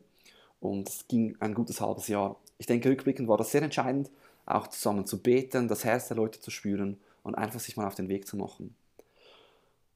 und 0.60 0.89
es 0.89 1.08
ging 1.08 1.36
ein 1.39 1.56
gutes 1.56 1.82
halbes 1.82 2.08
Jahr. 2.08 2.36
Ich 2.60 2.67
denke, 2.67 2.89
rückblickend 2.89 3.28
war 3.28 3.38
das 3.38 3.52
sehr 3.52 3.63
entscheidend, 3.63 4.12
auch 4.46 4.67
zusammen 4.67 5.06
zu 5.06 5.22
beten, 5.22 5.67
das 5.67 5.86
Herz 5.86 6.10
der 6.10 6.17
Leute 6.17 6.39
zu 6.39 6.52
spüren 6.52 7.00
und 7.24 7.36
einfach 7.36 7.60
sich 7.60 7.78
mal 7.78 7.88
auf 7.88 7.96
den 7.96 8.10
Weg 8.10 8.28
zu 8.28 8.38
machen. 8.38 8.76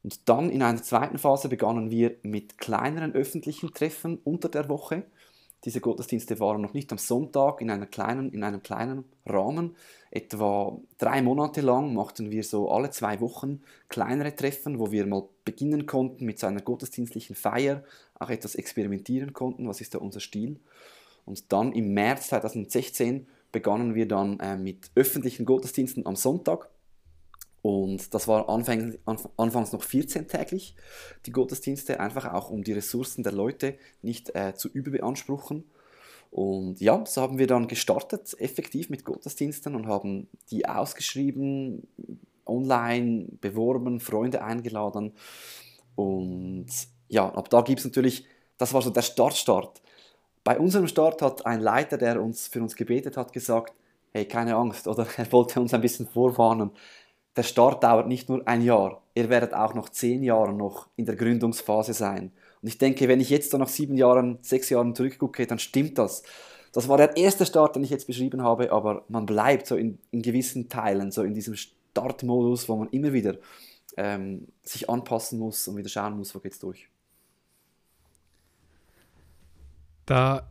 Und 0.07 0.29
dann 0.29 0.49
in 0.49 0.61
einer 0.61 0.81
zweiten 0.81 1.17
Phase 1.17 1.49
begannen 1.49 1.91
wir 1.91 2.15
mit 2.23 2.57
kleineren 2.57 3.13
öffentlichen 3.13 3.73
Treffen 3.73 4.19
unter 4.23 4.47
der 4.47 4.69
Woche. 4.69 5.03
Diese 5.65 5.81
Gottesdienste 5.81 6.39
waren 6.39 6.61
noch 6.61 6.73
nicht 6.73 6.93
am 6.93 6.97
Sonntag 6.97 7.59
in, 7.59 7.69
einer 7.69 7.87
kleinen, 7.87 8.31
in 8.31 8.45
einem 8.45 8.63
kleinen 8.63 9.03
Rahmen. 9.25 9.75
Etwa 10.09 10.79
drei 10.97 11.21
Monate 11.21 11.59
lang 11.59 11.93
machten 11.93 12.31
wir 12.31 12.45
so 12.45 12.71
alle 12.71 12.89
zwei 12.89 13.19
Wochen 13.19 13.59
kleinere 13.89 14.33
Treffen, 14.33 14.79
wo 14.79 14.91
wir 14.91 15.05
mal 15.05 15.27
beginnen 15.43 15.87
konnten 15.87 16.23
mit 16.23 16.39
so 16.39 16.47
einer 16.47 16.61
gottesdienstlichen 16.61 17.35
Feier, 17.35 17.83
auch 18.17 18.29
etwas 18.29 18.55
experimentieren 18.55 19.33
konnten, 19.33 19.67
was 19.67 19.81
ist 19.81 19.93
da 19.93 19.97
unser 19.97 20.21
Stil. 20.21 20.61
Und 21.25 21.51
dann 21.51 21.73
im 21.73 21.93
März 21.93 22.29
2016 22.29 23.27
begannen 23.51 23.93
wir 23.93 24.07
dann 24.07 24.39
äh, 24.39 24.55
mit 24.55 24.89
öffentlichen 24.95 25.45
Gottesdiensten 25.45 26.05
am 26.05 26.15
Sonntag 26.15 26.69
und 27.67 28.13
das 28.13 28.29
war 28.29 28.47
anfänglich, 28.47 28.97
anfangs 29.35 29.73
noch 29.73 29.83
14-täglich, 29.83 30.73
die 31.25 31.31
Gottesdienste, 31.33 31.99
einfach 31.99 32.31
auch 32.31 32.49
um 32.49 32.63
die 32.63 32.71
Ressourcen 32.71 33.23
der 33.23 33.33
Leute 33.33 33.77
nicht 34.01 34.33
äh, 34.35 34.53
zu 34.55 34.69
überbeanspruchen. 34.69 35.65
Und 36.31 36.79
ja, 36.79 37.05
so 37.05 37.21
haben 37.21 37.39
wir 37.39 37.47
dann 37.47 37.67
gestartet, 37.67 38.33
effektiv 38.39 38.89
mit 38.89 39.03
Gottesdiensten 39.03 39.75
und 39.75 39.87
haben 39.87 40.29
die 40.49 40.65
ausgeschrieben, 40.65 41.85
online 42.45 43.27
beworben, 43.41 43.99
Freunde 43.99 44.45
eingeladen. 44.45 45.11
Und 45.95 46.67
ja, 47.09 47.27
ab 47.27 47.49
da 47.49 47.59
gibt 47.63 47.79
es 47.79 47.85
natürlich, 47.85 48.25
das 48.57 48.73
war 48.73 48.81
so 48.81 48.91
der 48.91 49.01
Startstart. 49.01 49.81
Bei 50.45 50.57
unserem 50.57 50.87
Start 50.87 51.21
hat 51.21 51.45
ein 51.45 51.59
Leiter, 51.59 51.97
der 51.97 52.23
uns 52.23 52.47
für 52.47 52.61
uns 52.61 52.77
gebetet 52.77 53.17
hat, 53.17 53.33
gesagt, 53.33 53.73
hey, 54.13 54.23
keine 54.25 54.55
Angst, 54.55 54.87
oder 54.87 55.05
er 55.17 55.29
wollte 55.33 55.59
uns 55.59 55.73
ein 55.73 55.81
bisschen 55.81 56.07
vorwarnen 56.07 56.71
der 57.37 57.43
Start 57.43 57.83
dauert 57.83 58.07
nicht 58.07 58.29
nur 58.29 58.47
ein 58.47 58.61
Jahr, 58.61 59.01
ihr 59.13 59.29
werdet 59.29 59.53
auch 59.53 59.73
noch 59.73 59.89
zehn 59.89 60.23
Jahre 60.23 60.53
noch 60.53 60.87
in 60.95 61.05
der 61.05 61.15
Gründungsphase 61.15 61.93
sein. 61.93 62.31
Und 62.61 62.67
ich 62.67 62.77
denke, 62.77 63.07
wenn 63.07 63.19
ich 63.19 63.29
jetzt 63.29 63.51
so 63.51 63.57
nach 63.57 63.67
sieben 63.67 63.95
Jahren, 63.95 64.39
sechs 64.41 64.69
Jahren 64.69 64.95
zurückgucke, 64.95 65.45
dann 65.45 65.59
stimmt 65.59 65.97
das. 65.97 66.23
Das 66.73 66.89
war 66.89 66.97
der 66.97 67.15
erste 67.15 67.45
Start, 67.45 67.75
den 67.75 67.83
ich 67.83 67.89
jetzt 67.89 68.07
beschrieben 68.07 68.41
habe, 68.43 68.71
aber 68.71 69.05
man 69.07 69.25
bleibt 69.25 69.67
so 69.67 69.75
in, 69.75 69.99
in 70.11 70.21
gewissen 70.21 70.67
Teilen, 70.67 71.11
so 71.11 71.23
in 71.23 71.33
diesem 71.33 71.55
Startmodus, 71.55 72.67
wo 72.67 72.75
man 72.75 72.89
immer 72.89 73.13
wieder 73.13 73.35
ähm, 73.95 74.47
sich 74.63 74.89
anpassen 74.89 75.39
muss 75.39 75.67
und 75.67 75.77
wieder 75.77 75.89
schauen 75.89 76.17
muss, 76.17 76.33
wo 76.35 76.39
geht's 76.39 76.59
durch. 76.59 76.89
Da 80.05 80.49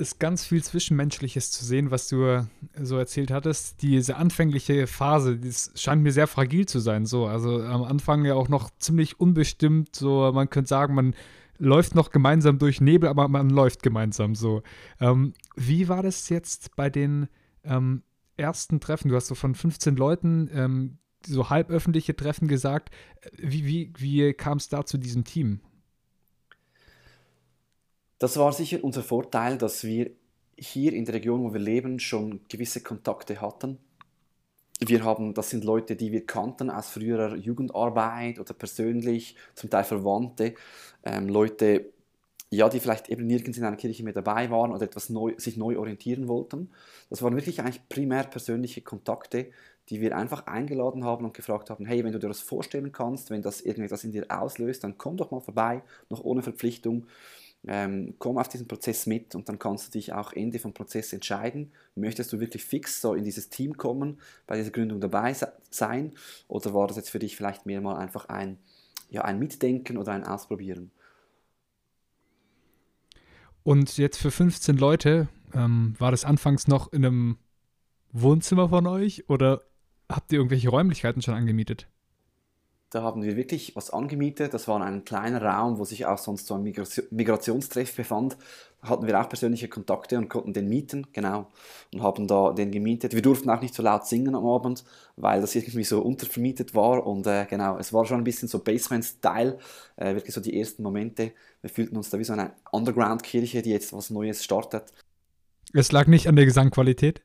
ist 0.00 0.18
ganz 0.18 0.44
viel 0.44 0.62
Zwischenmenschliches 0.64 1.52
zu 1.52 1.64
sehen, 1.64 1.90
was 1.90 2.08
du 2.08 2.46
so 2.80 2.96
erzählt 2.96 3.30
hattest. 3.30 3.82
Diese 3.82 4.16
anfängliche 4.16 4.86
Phase, 4.86 5.38
das 5.38 5.72
scheint 5.76 6.02
mir 6.02 6.12
sehr 6.12 6.26
fragil 6.26 6.66
zu 6.66 6.80
sein. 6.80 7.06
So, 7.06 7.26
also 7.26 7.62
am 7.62 7.84
Anfang 7.84 8.24
ja 8.24 8.34
auch 8.34 8.48
noch 8.48 8.70
ziemlich 8.78 9.20
unbestimmt. 9.20 9.94
So, 9.94 10.32
man 10.32 10.50
könnte 10.50 10.68
sagen, 10.68 10.94
man 10.94 11.14
läuft 11.58 11.94
noch 11.94 12.10
gemeinsam 12.10 12.58
durch 12.58 12.80
Nebel, 12.80 13.08
aber 13.08 13.28
man 13.28 13.50
läuft 13.50 13.82
gemeinsam 13.82 14.34
so. 14.34 14.62
Ähm, 14.98 15.34
wie 15.54 15.88
war 15.88 16.02
das 16.02 16.28
jetzt 16.30 16.74
bei 16.74 16.90
den 16.90 17.28
ähm, 17.62 18.02
ersten 18.36 18.80
Treffen? 18.80 19.10
Du 19.10 19.16
hast 19.16 19.26
so 19.26 19.34
von 19.34 19.54
15 19.54 19.94
Leuten 19.96 20.50
ähm, 20.52 20.98
so 21.26 21.50
halböffentliche 21.50 22.16
Treffen 22.16 22.48
gesagt. 22.48 22.90
Wie, 23.36 23.66
wie, 23.66 23.92
wie 23.98 24.32
kam 24.32 24.56
es 24.56 24.68
da 24.68 24.86
zu 24.86 24.96
diesem 24.96 25.24
Team? 25.24 25.60
Das 28.20 28.36
war 28.36 28.52
sicher 28.52 28.84
unser 28.84 29.02
Vorteil, 29.02 29.56
dass 29.56 29.82
wir 29.82 30.10
hier 30.58 30.92
in 30.92 31.06
der 31.06 31.14
Region, 31.14 31.42
wo 31.42 31.54
wir 31.54 31.60
leben, 31.60 31.98
schon 31.98 32.40
gewisse 32.50 32.82
Kontakte 32.82 33.40
hatten. 33.40 33.78
Wir 34.78 35.04
haben, 35.04 35.32
das 35.32 35.48
sind 35.48 35.64
Leute, 35.64 35.96
die 35.96 36.12
wir 36.12 36.26
kannten 36.26 36.68
aus 36.68 36.90
früherer 36.90 37.34
Jugendarbeit 37.34 38.38
oder 38.38 38.52
persönlich, 38.52 39.36
zum 39.54 39.70
Teil 39.70 39.84
Verwandte, 39.84 40.54
ähm, 41.02 41.30
Leute, 41.30 41.92
ja, 42.50 42.68
die 42.68 42.80
vielleicht 42.80 43.08
eben 43.08 43.26
nirgends 43.26 43.56
in 43.56 43.64
einer 43.64 43.76
Kirche 43.76 44.04
mehr 44.04 44.12
dabei 44.12 44.50
waren 44.50 44.72
oder 44.72 44.84
etwas 44.84 45.08
neu, 45.08 45.32
sich 45.38 45.56
neu 45.56 45.78
orientieren 45.78 46.28
wollten. 46.28 46.70
Das 47.08 47.22
waren 47.22 47.34
wirklich 47.36 47.60
eigentlich 47.60 47.88
primär 47.88 48.24
persönliche 48.24 48.82
Kontakte, 48.82 49.50
die 49.88 50.02
wir 50.02 50.14
einfach 50.14 50.46
eingeladen 50.46 51.04
haben 51.04 51.24
und 51.24 51.32
gefragt 51.32 51.70
haben, 51.70 51.86
hey, 51.86 52.04
wenn 52.04 52.12
du 52.12 52.18
dir 52.18 52.28
das 52.28 52.40
vorstellen 52.40 52.92
kannst, 52.92 53.30
wenn 53.30 53.40
das 53.40 53.62
irgendetwas 53.62 54.04
in 54.04 54.12
dir 54.12 54.26
auslöst, 54.28 54.84
dann 54.84 54.98
komm 54.98 55.16
doch 55.16 55.30
mal 55.30 55.40
vorbei, 55.40 55.82
noch 56.10 56.22
ohne 56.22 56.42
Verpflichtung. 56.42 57.06
Ähm, 57.66 58.14
komm 58.18 58.38
auf 58.38 58.48
diesen 58.48 58.66
Prozess 58.66 59.06
mit 59.06 59.34
und 59.34 59.48
dann 59.48 59.58
kannst 59.58 59.88
du 59.88 59.90
dich 59.92 60.14
auch 60.14 60.32
Ende 60.32 60.58
vom 60.58 60.72
Prozess 60.72 61.12
entscheiden. 61.12 61.72
Möchtest 61.94 62.32
du 62.32 62.40
wirklich 62.40 62.64
fix 62.64 63.02
so 63.02 63.14
in 63.14 63.24
dieses 63.24 63.50
Team 63.50 63.76
kommen, 63.76 64.18
bei 64.46 64.56
dieser 64.56 64.70
Gründung 64.70 65.00
dabei 65.00 65.36
sein 65.70 66.12
oder 66.48 66.72
war 66.72 66.88
das 66.88 66.96
jetzt 66.96 67.10
für 67.10 67.18
dich 67.18 67.36
vielleicht 67.36 67.66
mehr 67.66 67.82
mal 67.82 67.96
einfach 67.98 68.26
ein, 68.30 68.58
ja, 69.10 69.22
ein 69.22 69.38
Mitdenken 69.38 69.98
oder 69.98 70.12
ein 70.12 70.24
Ausprobieren? 70.24 70.90
Und 73.62 73.98
jetzt 73.98 74.16
für 74.16 74.30
15 74.30 74.78
Leute, 74.78 75.28
ähm, 75.52 75.94
war 75.98 76.10
das 76.10 76.24
anfangs 76.24 76.66
noch 76.66 76.90
in 76.92 77.04
einem 77.04 77.38
Wohnzimmer 78.10 78.70
von 78.70 78.86
euch 78.86 79.28
oder 79.28 79.62
habt 80.08 80.32
ihr 80.32 80.38
irgendwelche 80.38 80.70
Räumlichkeiten 80.70 81.20
schon 81.20 81.34
angemietet? 81.34 81.88
Da 82.92 83.02
haben 83.02 83.22
wir 83.22 83.36
wirklich 83.36 83.76
was 83.76 83.90
angemietet. 83.90 84.52
Das 84.52 84.66
war 84.66 84.80
ein 84.80 85.04
kleiner 85.04 85.40
Raum, 85.40 85.78
wo 85.78 85.84
sich 85.84 86.06
auch 86.06 86.18
sonst 86.18 86.48
so 86.48 86.54
ein 86.54 86.64
Migration 86.64 87.06
Migrationstreff 87.10 87.94
befand. 87.94 88.36
Da 88.82 88.88
hatten 88.88 89.06
wir 89.06 89.20
auch 89.20 89.28
persönliche 89.28 89.68
Kontakte 89.68 90.18
und 90.18 90.28
konnten 90.28 90.52
den 90.52 90.68
mieten, 90.68 91.06
genau. 91.12 91.46
Und 91.92 92.02
haben 92.02 92.26
da 92.26 92.52
den 92.52 92.72
gemietet. 92.72 93.14
Wir 93.14 93.22
durften 93.22 93.48
auch 93.48 93.60
nicht 93.60 93.74
so 93.74 93.84
laut 93.84 94.08
singen 94.08 94.34
am 94.34 94.44
Abend, 94.44 94.84
weil 95.16 95.40
das 95.40 95.54
irgendwie 95.54 95.84
so 95.84 96.00
untervermietet 96.00 96.74
war. 96.74 97.06
Und 97.06 97.28
äh, 97.28 97.46
genau, 97.48 97.78
es 97.78 97.92
war 97.92 98.06
schon 98.06 98.18
ein 98.18 98.24
bisschen 98.24 98.48
so 98.48 98.58
Basement-Style. 98.58 99.58
Äh, 99.94 100.14
wirklich 100.16 100.34
so 100.34 100.40
die 100.40 100.58
ersten 100.58 100.82
Momente. 100.82 101.30
Wir 101.60 101.70
fühlten 101.70 101.96
uns 101.96 102.10
da 102.10 102.18
wie 102.18 102.24
so 102.24 102.32
eine 102.32 102.54
Underground-Kirche, 102.72 103.62
die 103.62 103.70
jetzt 103.70 103.92
was 103.92 104.10
Neues 104.10 104.42
startet. 104.42 104.92
Es 105.72 105.92
lag 105.92 106.08
nicht 106.08 106.26
an 106.26 106.34
der 106.34 106.46
Gesangqualität? 106.46 107.22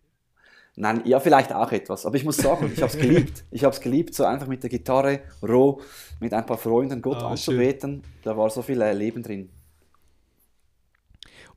Nein, 0.78 1.04
ja, 1.06 1.22
vielleicht 1.22 1.54
auch 1.54 1.72
etwas. 1.72 2.06
Aber 2.06 2.18
ich 2.18 2.26
muss 2.26 2.38
sagen, 2.38 2.70
ich 2.74 2.82
habe 2.82 2.92
es 2.92 2.98
geliebt. 2.98 3.46
Ich 3.52 3.64
habe 3.64 3.74
es 3.74 3.80
geliebt, 3.80 4.14
so 4.14 4.26
einfach 4.26 4.48
mit 4.48 4.62
der 4.62 4.70
Gitarre, 4.70 5.22
roh, 5.42 5.82
mit 6.20 6.34
ein 6.34 6.46
paar 6.46 6.58
Freunden 6.58 7.02
Gott 7.02 7.18
ah, 7.18 7.30
anzubeten. 7.30 8.02
Schön. 8.04 8.14
Da 8.24 8.36
war 8.36 8.50
so 8.50 8.62
viel 8.62 8.82
äh, 8.82 8.92
Leben 8.92 9.24
drin. 9.24 9.50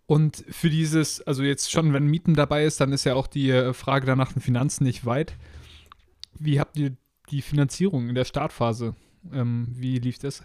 Und 0.07 0.45
für 0.49 0.71
dieses, 0.71 1.21
also 1.27 1.43
jetzt 1.43 1.71
schon, 1.71 1.93
wenn 1.93 2.07
Mieten 2.07 2.35
dabei 2.35 2.65
ist, 2.65 2.81
dann 2.81 2.93
ist 2.93 3.05
ja 3.05 3.15
auch 3.15 3.27
die 3.27 3.51
äh, 3.51 3.75
Frage 3.75 4.07
danach 4.07 4.33
den 4.33 4.41
Finanzen 4.41 4.85
nicht 4.85 5.05
weit. 5.05 5.35
Wie 6.39 6.61
habt 6.61 6.77
ihr 6.79 6.97
die 7.31 7.43
Finanzierung 7.43 8.09
in 8.09 8.15
der 8.15 8.25
Startphase? 8.25 8.95
Ähm, 9.33 9.67
wie 9.73 9.99
lief 9.99 10.19
das? 10.19 10.45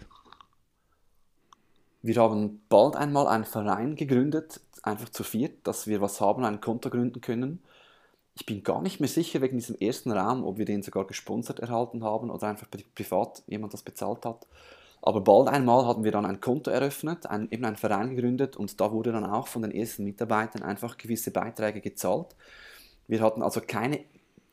Wir 2.02 2.16
haben 2.16 2.60
bald 2.68 2.96
einmal 2.96 3.28
einen 3.28 3.44
Verein 3.44 3.94
gegründet, 3.94 4.60
einfach 4.82 5.08
zu 5.08 5.22
viert, 5.22 5.66
dass 5.66 5.86
wir 5.86 6.00
was 6.00 6.20
haben, 6.20 6.44
ein 6.44 6.60
Konto 6.60 6.90
gründen 6.90 7.20
können 7.20 7.60
ich 8.34 8.46
bin 8.46 8.62
gar 8.62 8.82
nicht 8.82 9.00
mehr 9.00 9.08
sicher 9.08 9.40
wegen 9.40 9.58
diesem 9.58 9.76
ersten 9.76 10.10
Raum, 10.10 10.44
ob 10.44 10.58
wir 10.58 10.64
den 10.64 10.82
sogar 10.82 11.06
gesponsert 11.06 11.60
erhalten 11.60 12.02
haben 12.02 12.30
oder 12.30 12.48
einfach 12.48 12.66
privat 12.94 13.42
jemand 13.46 13.72
das 13.72 13.82
bezahlt 13.82 14.24
hat. 14.24 14.46
Aber 15.02 15.20
bald 15.20 15.48
einmal 15.48 15.86
hatten 15.86 16.02
wir 16.02 16.12
dann 16.12 16.26
ein 16.26 16.40
Konto 16.40 16.70
eröffnet, 16.70 17.26
ein, 17.26 17.48
eben 17.50 17.64
einen 17.64 17.76
Verein 17.76 18.16
gegründet 18.16 18.56
und 18.56 18.80
da 18.80 18.90
wurde 18.90 19.12
dann 19.12 19.26
auch 19.26 19.48
von 19.48 19.62
den 19.62 19.70
ersten 19.70 20.04
Mitarbeitern 20.04 20.62
einfach 20.62 20.96
gewisse 20.96 21.30
Beiträge 21.30 21.80
gezahlt. 21.80 22.34
Wir 23.06 23.20
hatten 23.20 23.42
also 23.42 23.60
keine 23.60 24.00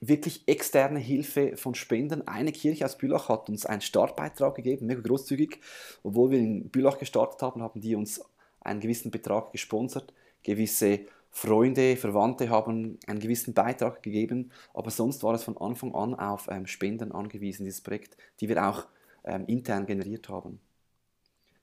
wirklich 0.02 0.48
externe 0.48 1.00
Hilfe 1.00 1.56
von 1.56 1.74
Spenden. 1.74 2.28
Eine 2.28 2.52
Kirche 2.52 2.86
aus 2.86 2.98
Bülach 2.98 3.30
hat 3.30 3.50
uns 3.50 3.66
einen 3.66 3.82
Startbeitrag 3.82 4.56
gegeben, 4.56 4.88
mega 4.88 5.02
großzügig. 5.02 5.60
Obwohl 6.04 6.32
wir 6.32 6.40
in 6.40 6.70
Bülach 6.70 6.98
gestartet 6.98 7.42
haben, 7.42 7.62
haben 7.62 7.80
die 7.80 7.96
uns 7.96 8.22
einen 8.60 8.82
gewissen 8.82 9.12
Betrag 9.12 9.52
gesponsert. 9.52 10.12
Gewisse 10.44 11.02
Freunde, 11.32 11.96
Verwandte 11.96 12.50
haben 12.50 13.00
einen 13.08 13.20
gewissen 13.20 13.54
Beitrag 13.54 14.04
gegeben, 14.04 14.52
aber 14.74 14.92
sonst 14.92 15.24
war 15.24 15.34
es 15.34 15.44
von 15.44 15.58
Anfang 15.58 15.96
an 15.96 16.14
auf 16.14 16.48
ähm, 16.52 16.68
Spenden 16.68 17.12
angewiesen, 17.12 17.64
dieses 17.64 17.82
Projekt, 17.82 18.18
die 18.42 18.50
wir 18.50 18.68
auch 18.68 18.86
ähm, 19.24 19.46
intern 19.48 19.86
generiert 19.86 20.28
haben. 20.30 20.60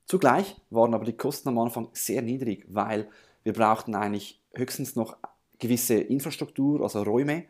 Zugleich 0.05 0.55
waren 0.71 0.95
aber 0.95 1.05
die 1.05 1.13
Kosten 1.13 1.49
am 1.49 1.59
Anfang 1.59 1.89
sehr 1.93 2.23
niedrig, 2.23 2.65
weil 2.67 3.07
wir 3.43 3.53
brauchten 3.53 3.93
eigentlich 3.93 4.41
höchstens 4.55 4.95
noch 4.95 5.17
gewisse 5.59 5.95
Infrastruktur, 5.95 6.81
also 6.81 7.03
Räume, 7.03 7.43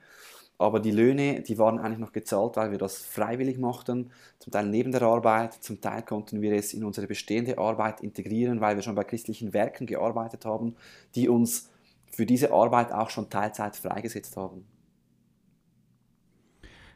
aber 0.58 0.82
die 0.82 0.92
Löhne, 0.92 1.42
die 1.42 1.58
waren 1.58 1.80
eigentlich 1.80 2.00
noch 2.00 2.12
gezahlt, 2.12 2.58
weil 2.58 2.72
wir 2.72 2.78
das 2.78 2.98
freiwillig 2.98 3.58
machten, 3.58 4.12
zum 4.40 4.52
Teil 4.52 4.66
neben 4.66 4.92
der 4.92 5.04
Arbeit, 5.04 5.54
zum 5.54 5.80
Teil 5.80 6.04
konnten 6.04 6.42
wir 6.42 6.52
es 6.52 6.74
in 6.74 6.84
unsere 6.84 7.08
bestehende 7.08 7.58
Arbeit 7.58 8.02
integrieren, 8.02 8.60
weil 8.60 8.76
wir 8.76 8.84
schon 8.84 8.96
bei 8.96 9.06
christlichen 9.06 9.54
Werken 9.54 9.88
gearbeitet 9.88 10.44
haben, 10.44 10.76
die 11.16 11.30
uns 11.30 11.69
für 12.12 12.26
diese 12.26 12.52
Arbeit 12.52 12.92
auch 12.92 13.10
schon 13.10 13.30
Teilzeit 13.30 13.76
freigesetzt 13.76 14.36
haben. 14.38 14.66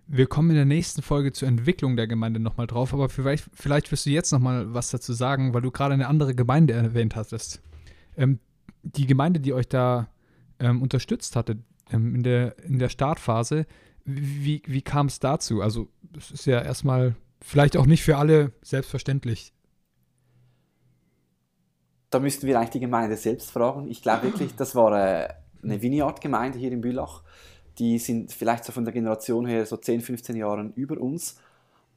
Wir 0.06 0.28
kommen 0.28 0.50
in 0.50 0.58
der 0.58 0.66
nächsten 0.66 1.02
Folge 1.02 1.32
zur 1.32 1.48
Entwicklung 1.48 1.96
der 1.96 2.08
Gemeinde 2.08 2.40
nochmal 2.40 2.68
drauf, 2.68 2.94
aber 2.94 3.08
vielleicht, 3.08 3.46
vielleicht 3.54 3.92
wirst 3.92 4.06
du 4.06 4.10
jetzt 4.10 4.32
nochmal 4.32 4.74
was 4.74 4.92
dazu 4.92 5.14
sagen, 5.14 5.54
weil 5.54 5.62
du 5.62 5.72
gerade 5.72 5.94
eine 5.94 6.08
andere 6.08 6.36
Gemeinde 6.36 6.74
erwähnt 6.74 7.16
hattest. 7.16 7.62
Ähm, 8.18 8.40
die 8.84 9.08
Gemeinde, 9.08 9.40
die 9.40 9.54
euch 9.54 9.68
da 9.68 10.10
ähm, 10.60 10.82
unterstützt 10.82 11.36
hatte 11.36 11.58
ähm, 11.90 12.16
in, 12.16 12.24
der, 12.24 12.60
in 12.66 12.80
der 12.80 12.90
Startphase, 12.90 13.66
wie, 14.06 14.62
wie 14.66 14.82
kam 14.82 15.08
es 15.08 15.20
dazu? 15.20 15.62
Also, 15.62 15.88
es 16.18 16.32
ist 16.32 16.46
ja 16.46 16.62
erstmal 16.62 17.16
vielleicht 17.40 17.78
auch 17.78 17.86
nicht 17.86 18.04
für 18.04 18.18
alle 18.18 18.52
selbstverständlich 18.62 19.53
da 22.14 22.20
müssten 22.20 22.48
wir 22.48 22.58
eigentlich 22.58 22.72
die 22.72 22.80
Gemeinde 22.80 23.18
selbst 23.18 23.52
fragen. 23.52 23.90
Ich 23.90 24.02
glaube 24.02 24.24
wirklich, 24.24 24.56
das 24.56 24.76
war 24.76 24.92
äh, 24.92 25.30
eine 25.64 25.82
Vineyard-Gemeinde 25.82 26.60
hier 26.60 26.72
in 26.72 26.82
Bülach. 26.82 27.22
Die 27.80 27.98
sind 27.98 28.32
vielleicht 28.32 28.66
so 28.66 28.72
von 28.72 28.86
der 28.86 28.94
Generation 28.94 29.46
her 29.48 29.66
so 29.66 29.78
10, 29.78 30.02
15 30.02 30.36
Jahre 30.36 30.72
über 30.76 31.00
uns, 31.00 31.38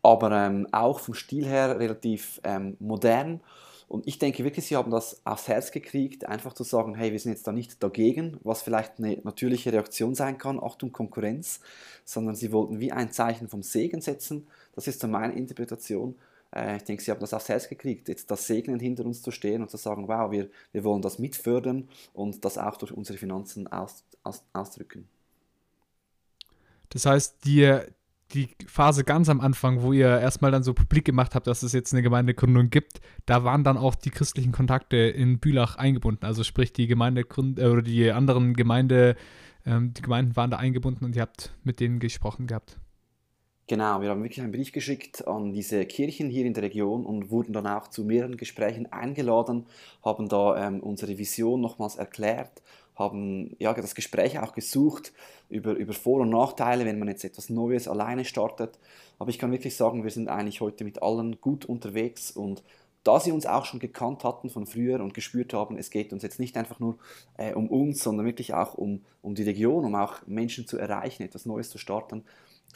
aber 0.02 0.32
ähm, 0.32 0.66
auch 0.72 1.00
vom 1.00 1.14
Stil 1.14 1.44
her 1.44 1.78
relativ 1.78 2.40
ähm, 2.44 2.76
modern. 2.80 3.40
Und 3.88 4.06
ich 4.08 4.18
denke 4.18 4.42
wirklich, 4.42 4.66
sie 4.66 4.76
haben 4.76 4.90
das 4.90 5.20
aufs 5.24 5.46
Herz 5.46 5.70
gekriegt, 5.70 6.26
einfach 6.26 6.54
zu 6.54 6.64
sagen, 6.64 6.96
hey, 6.96 7.12
wir 7.12 7.20
sind 7.20 7.32
jetzt 7.32 7.46
da 7.46 7.52
nicht 7.52 7.82
dagegen, 7.82 8.40
was 8.42 8.62
vielleicht 8.62 8.98
eine 8.98 9.18
natürliche 9.22 9.72
Reaktion 9.72 10.14
sein 10.14 10.38
kann, 10.38 10.58
Achtung, 10.60 10.92
Konkurrenz, 10.92 11.60
sondern 12.04 12.34
sie 12.34 12.50
wollten 12.50 12.80
wie 12.80 12.90
ein 12.90 13.12
Zeichen 13.12 13.48
vom 13.48 13.62
Segen 13.62 14.00
setzen. 14.00 14.48
Das 14.74 14.88
ist 14.88 15.00
so 15.00 15.06
meine 15.06 15.34
Interpretation. 15.34 16.16
Äh, 16.54 16.76
ich 16.76 16.84
denke, 16.84 17.02
sie 17.02 17.10
haben 17.10 17.20
das 17.20 17.34
aufs 17.34 17.48
Herz 17.48 17.68
gekriegt, 17.68 18.08
jetzt 18.08 18.30
das 18.30 18.46
Segnen 18.46 18.80
hinter 18.80 19.04
uns 19.04 19.22
zu 19.22 19.30
stehen 19.30 19.62
und 19.62 19.70
zu 19.70 19.76
sagen, 19.76 20.08
wow, 20.08 20.30
wir, 20.30 20.48
wir 20.72 20.84
wollen 20.84 21.02
das 21.02 21.18
mitfördern 21.18 21.88
und 22.12 22.44
das 22.44 22.58
auch 22.58 22.76
durch 22.76 22.92
unsere 22.92 23.18
Finanzen 23.18 23.66
aus, 23.66 24.04
aus, 24.22 24.42
ausdrücken. 24.52 25.08
Das 26.90 27.06
heißt, 27.06 27.44
die, 27.44 27.80
die 28.32 28.48
Phase 28.66 29.04
ganz 29.04 29.28
am 29.28 29.40
Anfang, 29.40 29.82
wo 29.82 29.92
ihr 29.92 30.18
erstmal 30.20 30.50
dann 30.50 30.62
so 30.62 30.74
publik 30.74 31.04
gemacht 31.04 31.34
habt, 31.34 31.46
dass 31.46 31.62
es 31.62 31.72
jetzt 31.72 31.92
eine 31.92 32.02
Gemeindegründung 32.02 32.70
gibt, 32.70 33.00
da 33.26 33.44
waren 33.44 33.64
dann 33.64 33.76
auch 33.76 33.94
die 33.94 34.10
christlichen 34.10 34.52
Kontakte 34.52 34.96
in 34.96 35.38
Bülach 35.38 35.76
eingebunden. 35.76 36.24
Also 36.24 36.44
sprich, 36.44 36.72
die 36.72 36.86
Gemeindegründ 36.86 37.58
äh, 37.58 37.66
oder 37.66 37.82
die 37.82 38.10
anderen 38.10 38.54
Gemeinde, 38.54 39.16
ähm, 39.64 39.92
die 39.94 40.02
Gemeinden 40.02 40.36
waren 40.36 40.50
da 40.50 40.58
eingebunden 40.58 41.04
und 41.04 41.16
ihr 41.16 41.22
habt 41.22 41.54
mit 41.64 41.80
denen 41.80 41.98
gesprochen 41.98 42.46
gehabt. 42.46 42.78
Genau, 43.68 44.00
wir 44.00 44.10
haben 44.10 44.22
wirklich 44.22 44.40
einen 44.40 44.52
Brief 44.52 44.70
geschickt 44.70 45.26
an 45.26 45.52
diese 45.52 45.84
Kirchen 45.86 46.30
hier 46.30 46.46
in 46.46 46.54
der 46.54 46.62
Region 46.62 47.04
und 47.04 47.30
wurden 47.30 47.52
dann 47.52 47.66
auch 47.66 47.88
zu 47.88 48.04
mehreren 48.04 48.36
Gesprächen 48.36 48.92
eingeladen, 48.92 49.66
haben 50.04 50.28
da 50.28 50.68
ähm, 50.68 50.78
unsere 50.78 51.18
Vision 51.18 51.62
nochmals 51.62 51.96
erklärt, 51.96 52.62
haben 52.94 53.56
ja, 53.58 53.74
das 53.74 53.96
Gespräch 53.96 54.38
auch 54.38 54.54
gesucht 54.54 55.12
über, 55.48 55.72
über 55.72 55.94
Vor- 55.94 56.20
und 56.20 56.30
Nachteile, 56.30 56.84
wenn 56.84 57.00
man 57.00 57.08
jetzt 57.08 57.24
etwas 57.24 57.50
Neues 57.50 57.88
alleine 57.88 58.24
startet. 58.24 58.78
Aber 59.18 59.30
ich 59.30 59.38
kann 59.38 59.50
wirklich 59.50 59.74
sagen, 59.74 60.04
wir 60.04 60.12
sind 60.12 60.28
eigentlich 60.28 60.60
heute 60.60 60.84
mit 60.84 61.02
allen 61.02 61.40
gut 61.40 61.64
unterwegs 61.64 62.30
und 62.30 62.62
da 63.02 63.18
sie 63.18 63.32
uns 63.32 63.46
auch 63.46 63.64
schon 63.64 63.80
gekannt 63.80 64.22
hatten 64.22 64.48
von 64.48 64.66
früher 64.66 65.00
und 65.00 65.12
gespürt 65.14 65.54
haben, 65.54 65.76
es 65.76 65.90
geht 65.90 66.12
uns 66.12 66.22
jetzt 66.22 66.38
nicht 66.38 66.56
einfach 66.56 66.78
nur 66.78 66.98
äh, 67.36 67.52
um 67.52 67.68
uns, 67.68 68.02
sondern 68.02 68.26
wirklich 68.26 68.54
auch 68.54 68.74
um, 68.74 69.02
um 69.22 69.34
die 69.34 69.44
Region, 69.44 69.84
um 69.84 69.94
auch 69.96 70.24
Menschen 70.26 70.68
zu 70.68 70.78
erreichen, 70.78 71.24
etwas 71.24 71.46
Neues 71.46 71.68
zu 71.70 71.78
starten, 71.78 72.24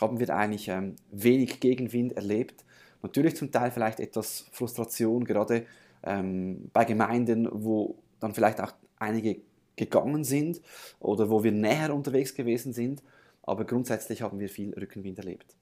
haben 0.00 0.20
wir 0.20 0.34
eigentlich 0.34 0.68
ähm, 0.68 0.96
wenig 1.10 1.60
Gegenwind 1.60 2.12
erlebt. 2.12 2.64
Natürlich 3.02 3.36
zum 3.36 3.50
Teil 3.50 3.70
vielleicht 3.70 4.00
etwas 4.00 4.46
Frustration, 4.52 5.24
gerade 5.24 5.66
ähm, 6.02 6.70
bei 6.72 6.84
Gemeinden, 6.84 7.48
wo 7.50 7.96
dann 8.18 8.34
vielleicht 8.34 8.60
auch 8.60 8.72
einige 8.98 9.40
gegangen 9.76 10.24
sind 10.24 10.60
oder 10.98 11.30
wo 11.30 11.42
wir 11.42 11.52
näher 11.52 11.94
unterwegs 11.94 12.34
gewesen 12.34 12.72
sind. 12.72 13.02
Aber 13.42 13.64
grundsätzlich 13.64 14.22
haben 14.22 14.38
wir 14.38 14.48
viel 14.48 14.74
Rückenwind 14.74 15.18
erlebt. 15.18 15.56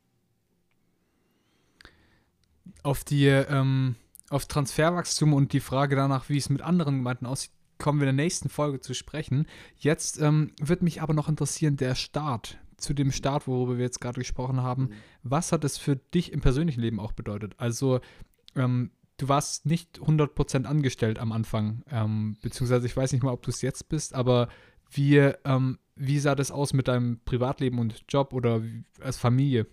Auf 2.82 3.04
die 3.04 3.26
ähm, 3.26 3.96
auf 4.30 4.46
Transferwachstum 4.46 5.32
und 5.32 5.52
die 5.52 5.60
Frage 5.60 5.96
danach, 5.96 6.28
wie 6.28 6.36
es 6.36 6.50
mit 6.50 6.62
anderen 6.62 6.96
Gemeinden 6.96 7.26
aussieht, 7.26 7.52
kommen 7.78 8.00
wir 8.00 8.08
in 8.08 8.16
der 8.16 8.24
nächsten 8.24 8.48
Folge 8.48 8.80
zu 8.80 8.92
sprechen. 8.92 9.46
Jetzt 9.76 10.20
ähm, 10.20 10.52
wird 10.60 10.82
mich 10.82 11.00
aber 11.00 11.14
noch 11.14 11.28
interessieren, 11.28 11.76
der 11.76 11.94
Start, 11.94 12.58
zu 12.78 12.94
dem 12.94 13.12
Start, 13.12 13.46
worüber 13.46 13.76
wir 13.76 13.84
jetzt 13.84 14.00
gerade 14.00 14.18
gesprochen 14.18 14.62
haben. 14.62 14.84
Mhm. 14.84 14.92
Was 15.22 15.52
hat 15.52 15.64
es 15.64 15.76
für 15.78 15.96
dich 15.96 16.32
im 16.32 16.40
persönlichen 16.40 16.80
Leben 16.80 17.00
auch 17.00 17.12
bedeutet? 17.12 17.54
Also, 17.58 18.00
ähm, 18.56 18.90
du 19.18 19.28
warst 19.28 19.66
nicht 19.66 20.00
100% 20.00 20.64
angestellt 20.64 21.18
am 21.18 21.32
Anfang, 21.32 21.82
ähm, 21.90 22.36
beziehungsweise 22.40 22.86
ich 22.86 22.96
weiß 22.96 23.12
nicht 23.12 23.22
mal, 23.22 23.32
ob 23.32 23.42
du 23.42 23.50
es 23.50 23.62
jetzt 23.62 23.88
bist, 23.88 24.14
aber 24.14 24.48
wie, 24.90 25.16
ähm, 25.44 25.78
wie 25.96 26.18
sah 26.18 26.34
das 26.34 26.50
aus 26.50 26.72
mit 26.72 26.88
deinem 26.88 27.20
Privatleben 27.24 27.78
und 27.78 28.04
Job 28.08 28.32
oder 28.32 28.62
als 29.00 29.18
Familie? 29.18 29.66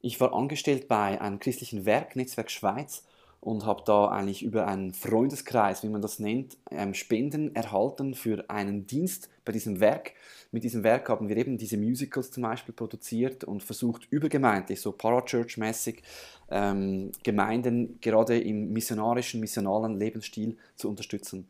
Ich 0.00 0.20
war 0.20 0.34
angestellt 0.34 0.88
bei 0.88 1.20
einem 1.20 1.38
christlichen 1.38 1.84
Werk, 1.84 2.16
Netzwerk 2.16 2.50
Schweiz, 2.50 3.04
und 3.42 3.66
habe 3.66 3.82
da 3.84 4.06
eigentlich 4.06 4.44
über 4.44 4.68
einen 4.68 4.94
Freundeskreis, 4.94 5.82
wie 5.82 5.88
man 5.88 6.00
das 6.00 6.20
nennt, 6.20 6.56
ähm, 6.70 6.94
Spenden 6.94 7.56
erhalten 7.56 8.14
für 8.14 8.48
einen 8.48 8.86
Dienst 8.86 9.28
bei 9.44 9.50
diesem 9.50 9.80
Werk. 9.80 10.12
Mit 10.52 10.62
diesem 10.62 10.84
Werk 10.84 11.08
haben 11.08 11.28
wir 11.28 11.36
eben 11.36 11.58
diese 11.58 11.76
Musicals 11.76 12.30
zum 12.30 12.44
Beispiel 12.44 12.72
produziert 12.72 13.42
und 13.42 13.64
versucht 13.64 14.06
übergemeindlich, 14.10 14.80
so 14.80 14.92
Parachurch-mäßig, 14.92 16.02
ähm, 16.50 17.10
Gemeinden 17.24 17.98
gerade 18.00 18.38
im 18.38 18.72
missionarischen, 18.72 19.40
missionalen 19.40 19.98
Lebensstil 19.98 20.56
zu 20.76 20.88
unterstützen. 20.88 21.48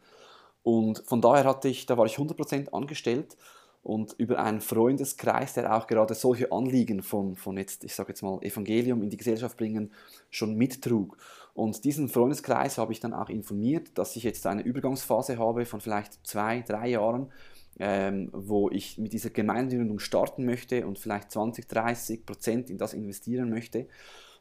Und 0.62 1.02
von 1.04 1.20
daher 1.20 1.44
hatte 1.44 1.68
ich, 1.68 1.84
da 1.84 1.98
war 1.98 2.06
ich 2.06 2.16
100% 2.16 2.72
angestellt 2.72 3.36
und 3.82 4.14
über 4.16 4.38
einen 4.42 4.62
Freundeskreis, 4.62 5.54
der 5.54 5.76
auch 5.76 5.86
gerade 5.86 6.14
solche 6.14 6.52
Anliegen 6.52 7.02
von, 7.02 7.36
von 7.36 7.58
jetzt, 7.58 7.84
ich 7.84 7.94
sage 7.94 8.10
jetzt 8.10 8.22
mal, 8.22 8.40
Evangelium 8.42 9.02
in 9.02 9.10
die 9.10 9.16
Gesellschaft 9.16 9.58
bringen, 9.58 9.92
schon 10.30 10.54
mittrug. 10.54 11.18
Und 11.54 11.84
diesen 11.84 12.08
Freundeskreis 12.08 12.78
habe 12.78 12.92
ich 12.92 13.00
dann 13.00 13.12
auch 13.12 13.28
informiert, 13.28 13.90
dass 13.98 14.16
ich 14.16 14.22
jetzt 14.22 14.46
eine 14.46 14.62
Übergangsphase 14.62 15.38
habe 15.38 15.66
von 15.66 15.80
vielleicht 15.80 16.26
zwei, 16.26 16.62
drei 16.62 16.88
Jahren, 16.88 17.30
ähm, 17.78 18.30
wo 18.32 18.70
ich 18.70 18.98
mit 18.98 19.12
dieser 19.12 19.30
Gemeindegründung 19.30 19.98
starten 19.98 20.44
möchte 20.44 20.86
und 20.86 20.98
vielleicht 20.98 21.30
20, 21.30 21.68
30 21.68 22.24
Prozent 22.24 22.70
in 22.70 22.78
das 22.78 22.94
investieren 22.94 23.50
möchte. 23.50 23.86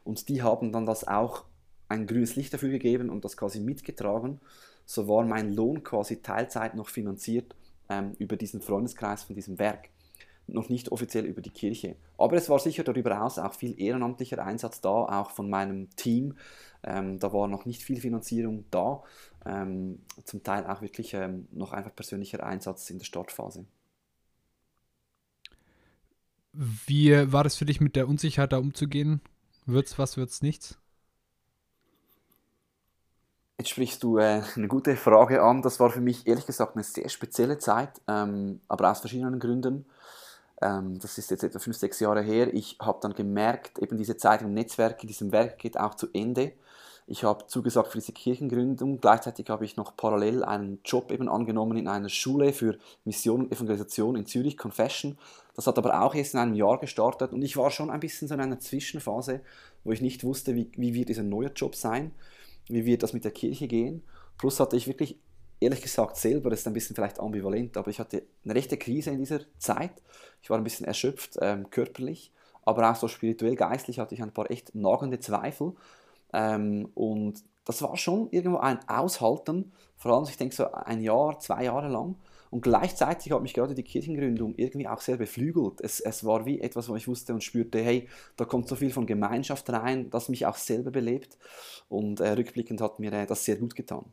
Und 0.04 0.28
die 0.28 0.42
haben 0.42 0.72
dann 0.72 0.86
das 0.86 1.06
auch 1.06 1.44
ein 1.88 2.06
grünes 2.06 2.36
Licht 2.36 2.54
dafür 2.54 2.70
gegeben 2.70 3.10
und 3.10 3.24
das 3.24 3.36
quasi 3.36 3.60
mitgetragen. 3.60 4.40
So 4.86 5.06
war 5.06 5.24
mein 5.24 5.52
Lohn 5.52 5.82
quasi 5.82 6.22
Teilzeit 6.22 6.74
noch 6.74 6.88
finanziert 6.88 7.54
ähm, 7.88 8.12
über 8.18 8.36
diesen 8.36 8.62
Freundeskreis 8.62 9.22
von 9.24 9.34
diesem 9.36 9.58
Werk. 9.58 9.90
Noch 10.46 10.68
nicht 10.68 10.90
offiziell 10.90 11.24
über 11.24 11.40
die 11.40 11.50
Kirche. 11.50 11.96
Aber 12.18 12.36
es 12.36 12.48
war 12.48 12.58
sicher 12.58 12.84
darüber 12.84 13.14
hinaus 13.14 13.38
auch 13.38 13.54
viel 13.54 13.80
ehrenamtlicher 13.80 14.44
Einsatz 14.44 14.80
da, 14.80 14.90
auch 14.90 15.30
von 15.30 15.48
meinem 15.48 15.88
Team. 15.96 16.36
Ähm, 16.82 17.18
da 17.18 17.32
war 17.32 17.48
noch 17.48 17.64
nicht 17.64 17.82
viel 17.82 18.00
Finanzierung 18.00 18.64
da. 18.70 19.02
Ähm, 19.46 20.00
zum 20.24 20.42
Teil 20.42 20.66
auch 20.66 20.82
wirklich 20.82 21.14
ähm, 21.14 21.48
noch 21.52 21.72
einfach 21.72 21.94
persönlicher 21.94 22.44
Einsatz 22.44 22.90
in 22.90 22.98
der 22.98 23.04
Startphase. 23.04 23.64
Wie 26.52 27.32
war 27.32 27.44
das 27.44 27.56
für 27.56 27.64
dich 27.64 27.80
mit 27.80 27.96
der 27.96 28.08
Unsicherheit 28.08 28.52
da 28.52 28.58
umzugehen? 28.58 29.20
Wird's 29.64 29.98
was, 29.98 30.16
wird's 30.16 30.42
nichts? 30.42 30.78
Jetzt 33.58 33.70
sprichst 33.70 34.02
du 34.02 34.18
äh, 34.18 34.42
eine 34.56 34.68
gute 34.68 34.96
Frage 34.96 35.42
an. 35.42 35.62
Das 35.62 35.78
war 35.78 35.88
für 35.90 36.00
mich 36.00 36.26
ehrlich 36.26 36.46
gesagt 36.46 36.74
eine 36.74 36.82
sehr 36.82 37.08
spezielle 37.08 37.58
Zeit, 37.58 38.00
ähm, 38.08 38.60
aber 38.68 38.90
aus 38.90 39.00
verschiedenen 39.00 39.38
Gründen. 39.38 39.86
Ähm, 40.62 40.98
das 40.98 41.18
ist 41.18 41.30
jetzt 41.30 41.44
etwa 41.44 41.58
fünf, 41.58 41.76
sechs 41.76 42.00
Jahre 42.00 42.22
her. 42.22 42.52
Ich 42.54 42.76
habe 42.80 42.98
dann 43.02 43.14
gemerkt, 43.14 43.78
eben 43.78 43.96
diese 43.96 44.16
Zeit 44.16 44.42
im 44.42 44.54
Netzwerk, 44.54 45.02
in 45.02 45.08
diesem 45.08 45.32
Werk 45.32 45.58
geht 45.58 45.78
auch 45.78 45.94
zu 45.94 46.08
Ende. 46.12 46.52
Ich 47.06 47.24
habe 47.24 47.46
zugesagt 47.46 47.88
für 47.88 47.98
diese 47.98 48.12
Kirchengründung. 48.12 49.00
Gleichzeitig 49.00 49.50
habe 49.50 49.64
ich 49.64 49.76
noch 49.76 49.96
parallel 49.96 50.44
einen 50.44 50.78
Job 50.84 51.10
eben 51.10 51.28
angenommen 51.28 51.76
in 51.76 51.88
einer 51.88 52.08
Schule 52.08 52.52
für 52.52 52.78
Mission 53.04 53.42
und 53.42 53.52
Evangelisation 53.52 54.16
in 54.16 54.24
Zürich, 54.24 54.56
Confession. 54.56 55.18
Das 55.54 55.66
hat 55.66 55.78
aber 55.78 56.00
auch 56.00 56.14
erst 56.14 56.34
in 56.34 56.40
einem 56.40 56.54
Jahr 56.54 56.78
gestartet 56.78 57.32
und 57.32 57.42
ich 57.42 57.56
war 57.56 57.70
schon 57.70 57.90
ein 57.90 58.00
bisschen 58.00 58.28
so 58.28 58.34
in 58.34 58.40
einer 58.40 58.60
Zwischenphase, 58.60 59.40
wo 59.84 59.92
ich 59.92 60.00
nicht 60.00 60.24
wusste, 60.24 60.54
wie, 60.54 60.70
wie 60.76 60.94
wird 60.94 61.08
dieser 61.08 61.24
neue 61.24 61.48
Job 61.48 61.74
sein 61.74 62.12
wie 62.68 62.86
wird 62.86 63.02
das 63.02 63.12
mit 63.12 63.24
der 63.24 63.32
Kirche 63.32 63.68
gehen. 63.68 64.02
Plus 64.38 64.60
hatte 64.60 64.76
ich 64.76 64.86
wirklich, 64.86 65.18
ehrlich 65.62 65.82
gesagt, 65.82 66.16
selber, 66.16 66.50
das 66.50 66.60
ist 66.60 66.66
ein 66.66 66.72
bisschen 66.72 66.96
vielleicht 66.96 67.20
ambivalent, 67.20 67.76
aber 67.76 67.90
ich 67.90 67.98
hatte 68.00 68.22
eine 68.44 68.54
rechte 68.54 68.76
Krise 68.76 69.10
in 69.10 69.18
dieser 69.18 69.40
Zeit. 69.58 69.92
Ich 70.42 70.50
war 70.50 70.58
ein 70.58 70.64
bisschen 70.64 70.86
erschöpft, 70.86 71.38
ähm, 71.40 71.70
körperlich, 71.70 72.32
aber 72.64 72.90
auch 72.90 72.96
so 72.96 73.08
spirituell, 73.08 73.56
geistlich 73.56 73.98
hatte 73.98 74.14
ich 74.14 74.22
ein 74.22 74.32
paar 74.32 74.50
echt 74.50 74.74
nagende 74.74 75.20
Zweifel. 75.20 75.72
Ähm, 76.32 76.90
und 76.94 77.42
das 77.64 77.82
war 77.82 77.96
schon 77.96 78.28
irgendwo 78.30 78.58
ein 78.58 78.80
Aushalten, 78.88 79.72
vor 79.96 80.12
allem, 80.12 80.24
ich 80.28 80.36
denke, 80.36 80.54
so 80.54 80.72
ein 80.72 81.00
Jahr, 81.00 81.38
zwei 81.38 81.64
Jahre 81.64 81.88
lang. 81.88 82.16
Und 82.50 82.60
gleichzeitig 82.60 83.32
hat 83.32 83.40
mich 83.40 83.54
gerade 83.54 83.74
die 83.74 83.82
Kirchengründung 83.82 84.54
irgendwie 84.56 84.86
auch 84.86 85.00
sehr 85.00 85.16
beflügelt. 85.16 85.80
Es, 85.80 86.00
es 86.00 86.24
war 86.24 86.44
wie 86.44 86.60
etwas, 86.60 86.88
wo 86.88 86.96
ich 86.96 87.08
wusste 87.08 87.32
und 87.32 87.42
spürte, 87.42 87.78
hey, 87.78 88.08
da 88.36 88.44
kommt 88.44 88.68
so 88.68 88.76
viel 88.76 88.90
von 88.90 89.06
Gemeinschaft 89.06 89.70
rein, 89.70 90.10
das 90.10 90.28
mich 90.28 90.44
auch 90.44 90.56
selber 90.56 90.90
belebt. 90.90 91.38
Und 91.88 92.20
äh, 92.20 92.32
rückblickend 92.32 92.80
hat 92.82 92.98
mir 92.98 93.12
äh, 93.12 93.26
das 93.26 93.44
sehr 93.44 93.56
gut 93.56 93.74
getan. 93.74 94.04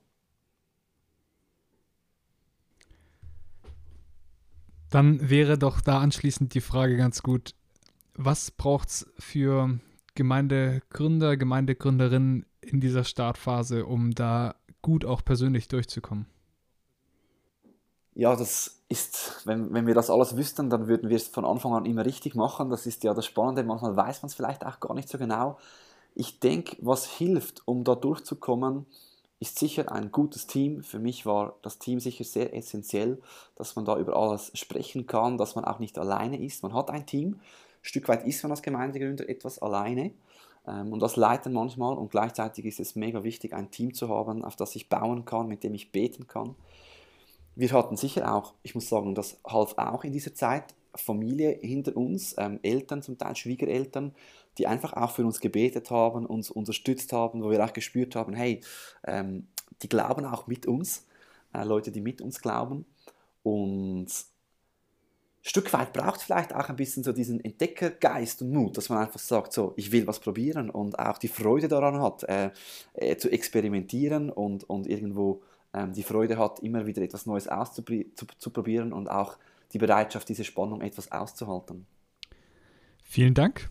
Dann 4.89 5.29
wäre 5.29 5.57
doch 5.57 5.81
da 5.81 5.99
anschließend 5.99 6.53
die 6.53 6.61
Frage 6.61 6.97
ganz 6.97 7.21
gut, 7.21 7.53
was 8.15 8.51
braucht 8.51 8.89
es 8.89 9.07
für 9.17 9.79
Gemeindegründer, 10.15 11.37
Gemeindegründerinnen 11.37 12.45
in 12.61 12.81
dieser 12.81 13.03
Startphase, 13.03 13.85
um 13.85 14.11
da 14.11 14.55
gut 14.81 15.05
auch 15.05 15.23
persönlich 15.23 15.67
durchzukommen? 15.67 16.25
Ja, 18.15 18.35
das 18.35 18.81
ist, 18.89 19.43
wenn, 19.45 19.73
wenn 19.73 19.87
wir 19.87 19.93
das 19.93 20.09
alles 20.09 20.35
wüssten, 20.35 20.69
dann 20.69 20.87
würden 20.87 21.09
wir 21.09 21.15
es 21.15 21.27
von 21.27 21.45
Anfang 21.45 21.73
an 21.73 21.85
immer 21.85 22.05
richtig 22.05 22.35
machen. 22.35 22.69
Das 22.69 22.85
ist 22.85 23.03
ja 23.03 23.13
das 23.13 23.25
Spannende. 23.25 23.63
Manchmal 23.63 23.95
weiß 23.95 24.23
man 24.23 24.27
es 24.27 24.33
vielleicht 24.33 24.65
auch 24.65 24.79
gar 24.79 24.93
nicht 24.93 25.07
so 25.07 25.17
genau. 25.17 25.57
Ich 26.15 26.39
denke, 26.41 26.75
was 26.81 27.05
hilft, 27.05 27.61
um 27.65 27.85
da 27.85 27.95
durchzukommen, 27.95 28.85
ist 29.39 29.57
sicher 29.59 29.91
ein 29.91 30.11
gutes 30.11 30.47
Team. 30.47 30.83
Für 30.83 30.99
mich 30.99 31.25
war 31.25 31.55
das 31.61 31.79
Team 31.79 31.99
sicher 31.99 32.23
sehr 32.23 32.53
essentiell, 32.55 33.21
dass 33.55 33.75
man 33.75 33.85
da 33.85 33.97
über 33.97 34.15
alles 34.15 34.51
sprechen 34.53 35.07
kann, 35.07 35.37
dass 35.37 35.55
man 35.55 35.65
auch 35.65 35.79
nicht 35.79 35.97
alleine 35.97 36.41
ist. 36.41 36.63
Man 36.63 36.73
hat 36.73 36.89
ein 36.89 37.05
Team. 37.05 37.33
Ein 37.35 37.39
Stück 37.81 38.07
weit 38.09 38.25
ist 38.25 38.43
man 38.43 38.51
als 38.51 38.61
Gemeindegründer 38.61 39.29
etwas 39.29 39.59
alleine. 39.59 40.11
Ähm, 40.67 40.91
und 40.91 40.99
das 41.01 41.15
leiten 41.15 41.53
manchmal. 41.53 41.97
Und 41.97 42.11
gleichzeitig 42.11 42.65
ist 42.65 42.79
es 42.79 42.95
mega 42.95 43.23
wichtig, 43.23 43.53
ein 43.53 43.71
Team 43.71 43.93
zu 43.93 44.09
haben, 44.09 44.43
auf 44.43 44.55
das 44.55 44.75
ich 44.75 44.89
bauen 44.89 45.25
kann, 45.25 45.47
mit 45.47 45.63
dem 45.63 45.73
ich 45.73 45.91
beten 45.91 46.27
kann 46.27 46.55
wir 47.59 47.73
hatten 47.73 47.97
sicher 47.97 48.33
auch, 48.33 48.53
ich 48.63 48.73
muss 48.73 48.87
sagen, 48.87 49.15
das 49.15 49.37
half 49.45 49.77
auch 49.77 50.05
in 50.05 50.13
dieser 50.13 50.33
Zeit, 50.33 50.73
Familie 50.95 51.57
hinter 51.61 51.95
uns, 51.95 52.35
ähm, 52.37 52.59
Eltern, 52.63 53.01
zum 53.01 53.17
Teil 53.17 53.35
Schwiegereltern, 53.35 54.13
die 54.57 54.67
einfach 54.67 54.93
auch 54.93 55.11
für 55.11 55.25
uns 55.25 55.39
gebetet 55.39 55.91
haben, 55.91 56.25
uns 56.25 56.49
unterstützt 56.49 57.13
haben, 57.13 57.43
wo 57.43 57.49
wir 57.49 57.63
auch 57.63 57.73
gespürt 57.73 58.15
haben, 58.15 58.33
hey, 58.33 58.61
ähm, 59.05 59.47
die 59.81 59.89
glauben 59.89 60.25
auch 60.25 60.47
mit 60.47 60.65
uns, 60.65 61.05
äh, 61.53 61.63
Leute, 61.63 61.91
die 61.91 62.01
mit 62.01 62.21
uns 62.21 62.41
glauben. 62.41 62.85
Und 63.43 64.07
ein 65.41 65.47
Stück 65.49 65.71
weit 65.71 65.93
braucht 65.93 66.21
vielleicht 66.21 66.53
auch 66.53 66.67
ein 66.67 66.75
bisschen 66.75 67.03
so 67.03 67.13
diesen 67.13 67.43
Entdeckergeist 67.43 68.41
und 68.41 68.51
Mut, 68.51 68.75
dass 68.75 68.89
man 68.89 68.99
einfach 68.99 69.19
sagt, 69.19 69.53
so, 69.53 69.73
ich 69.77 69.91
will 69.91 70.05
was 70.05 70.19
probieren 70.19 70.69
und 70.69 70.99
auch 70.99 71.17
die 71.17 71.29
Freude 71.29 71.69
daran 71.69 72.01
hat, 72.01 72.23
äh, 72.23 72.51
äh, 72.93 73.15
zu 73.15 73.29
experimentieren 73.31 74.29
und, 74.29 74.69
und 74.69 74.87
irgendwo 74.87 75.41
ähm, 75.73 75.93
die 75.93 76.03
Freude 76.03 76.37
hat, 76.37 76.59
immer 76.59 76.85
wieder 76.85 77.01
etwas 77.01 77.25
Neues 77.25 77.47
auszuprobieren 77.47 78.91
und 78.91 79.09
auch 79.09 79.37
die 79.73 79.77
Bereitschaft, 79.77 80.29
diese 80.29 80.43
Spannung 80.43 80.81
etwas 80.81 81.11
auszuhalten. 81.11 81.85
Vielen 83.03 83.33
Dank. 83.33 83.69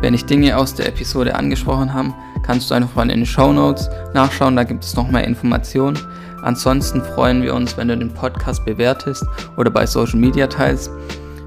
Wenn 0.00 0.12
dich 0.12 0.26
Dinge 0.26 0.58
aus 0.58 0.74
der 0.74 0.88
Episode 0.88 1.34
angesprochen 1.34 1.94
haben, 1.94 2.14
kannst 2.44 2.70
du 2.70 2.74
einfach 2.74 2.94
mal 2.94 3.04
in 3.04 3.20
den 3.20 3.26
Show 3.26 3.52
Notes 3.52 3.88
nachschauen, 4.12 4.54
da 4.54 4.64
gibt 4.64 4.84
es 4.84 4.94
noch 4.96 5.08
mehr 5.08 5.24
Informationen. 5.24 5.98
Ansonsten 6.42 7.00
freuen 7.00 7.42
wir 7.42 7.54
uns, 7.54 7.78
wenn 7.78 7.88
du 7.88 7.96
den 7.96 8.12
Podcast 8.12 8.66
bewertest 8.66 9.24
oder 9.56 9.70
bei 9.70 9.86
Social 9.86 10.18
Media 10.18 10.46
teilst. 10.46 10.90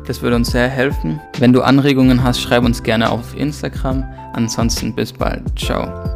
Das 0.08 0.24
würde 0.24 0.38
uns 0.38 0.50
sehr 0.50 0.70
helfen. 0.70 1.22
Wenn 1.38 1.54
du 1.54 1.62
Anregungen 1.62 2.24
hast, 2.24 2.42
schreib 2.42 2.64
uns 2.64 2.82
gerne 2.82 3.12
auf 3.12 3.36
Instagram. 3.36 4.04
Ansonsten 4.34 4.96
bis 4.96 5.14
bald. 5.14 5.44
Ciao. 5.60 6.07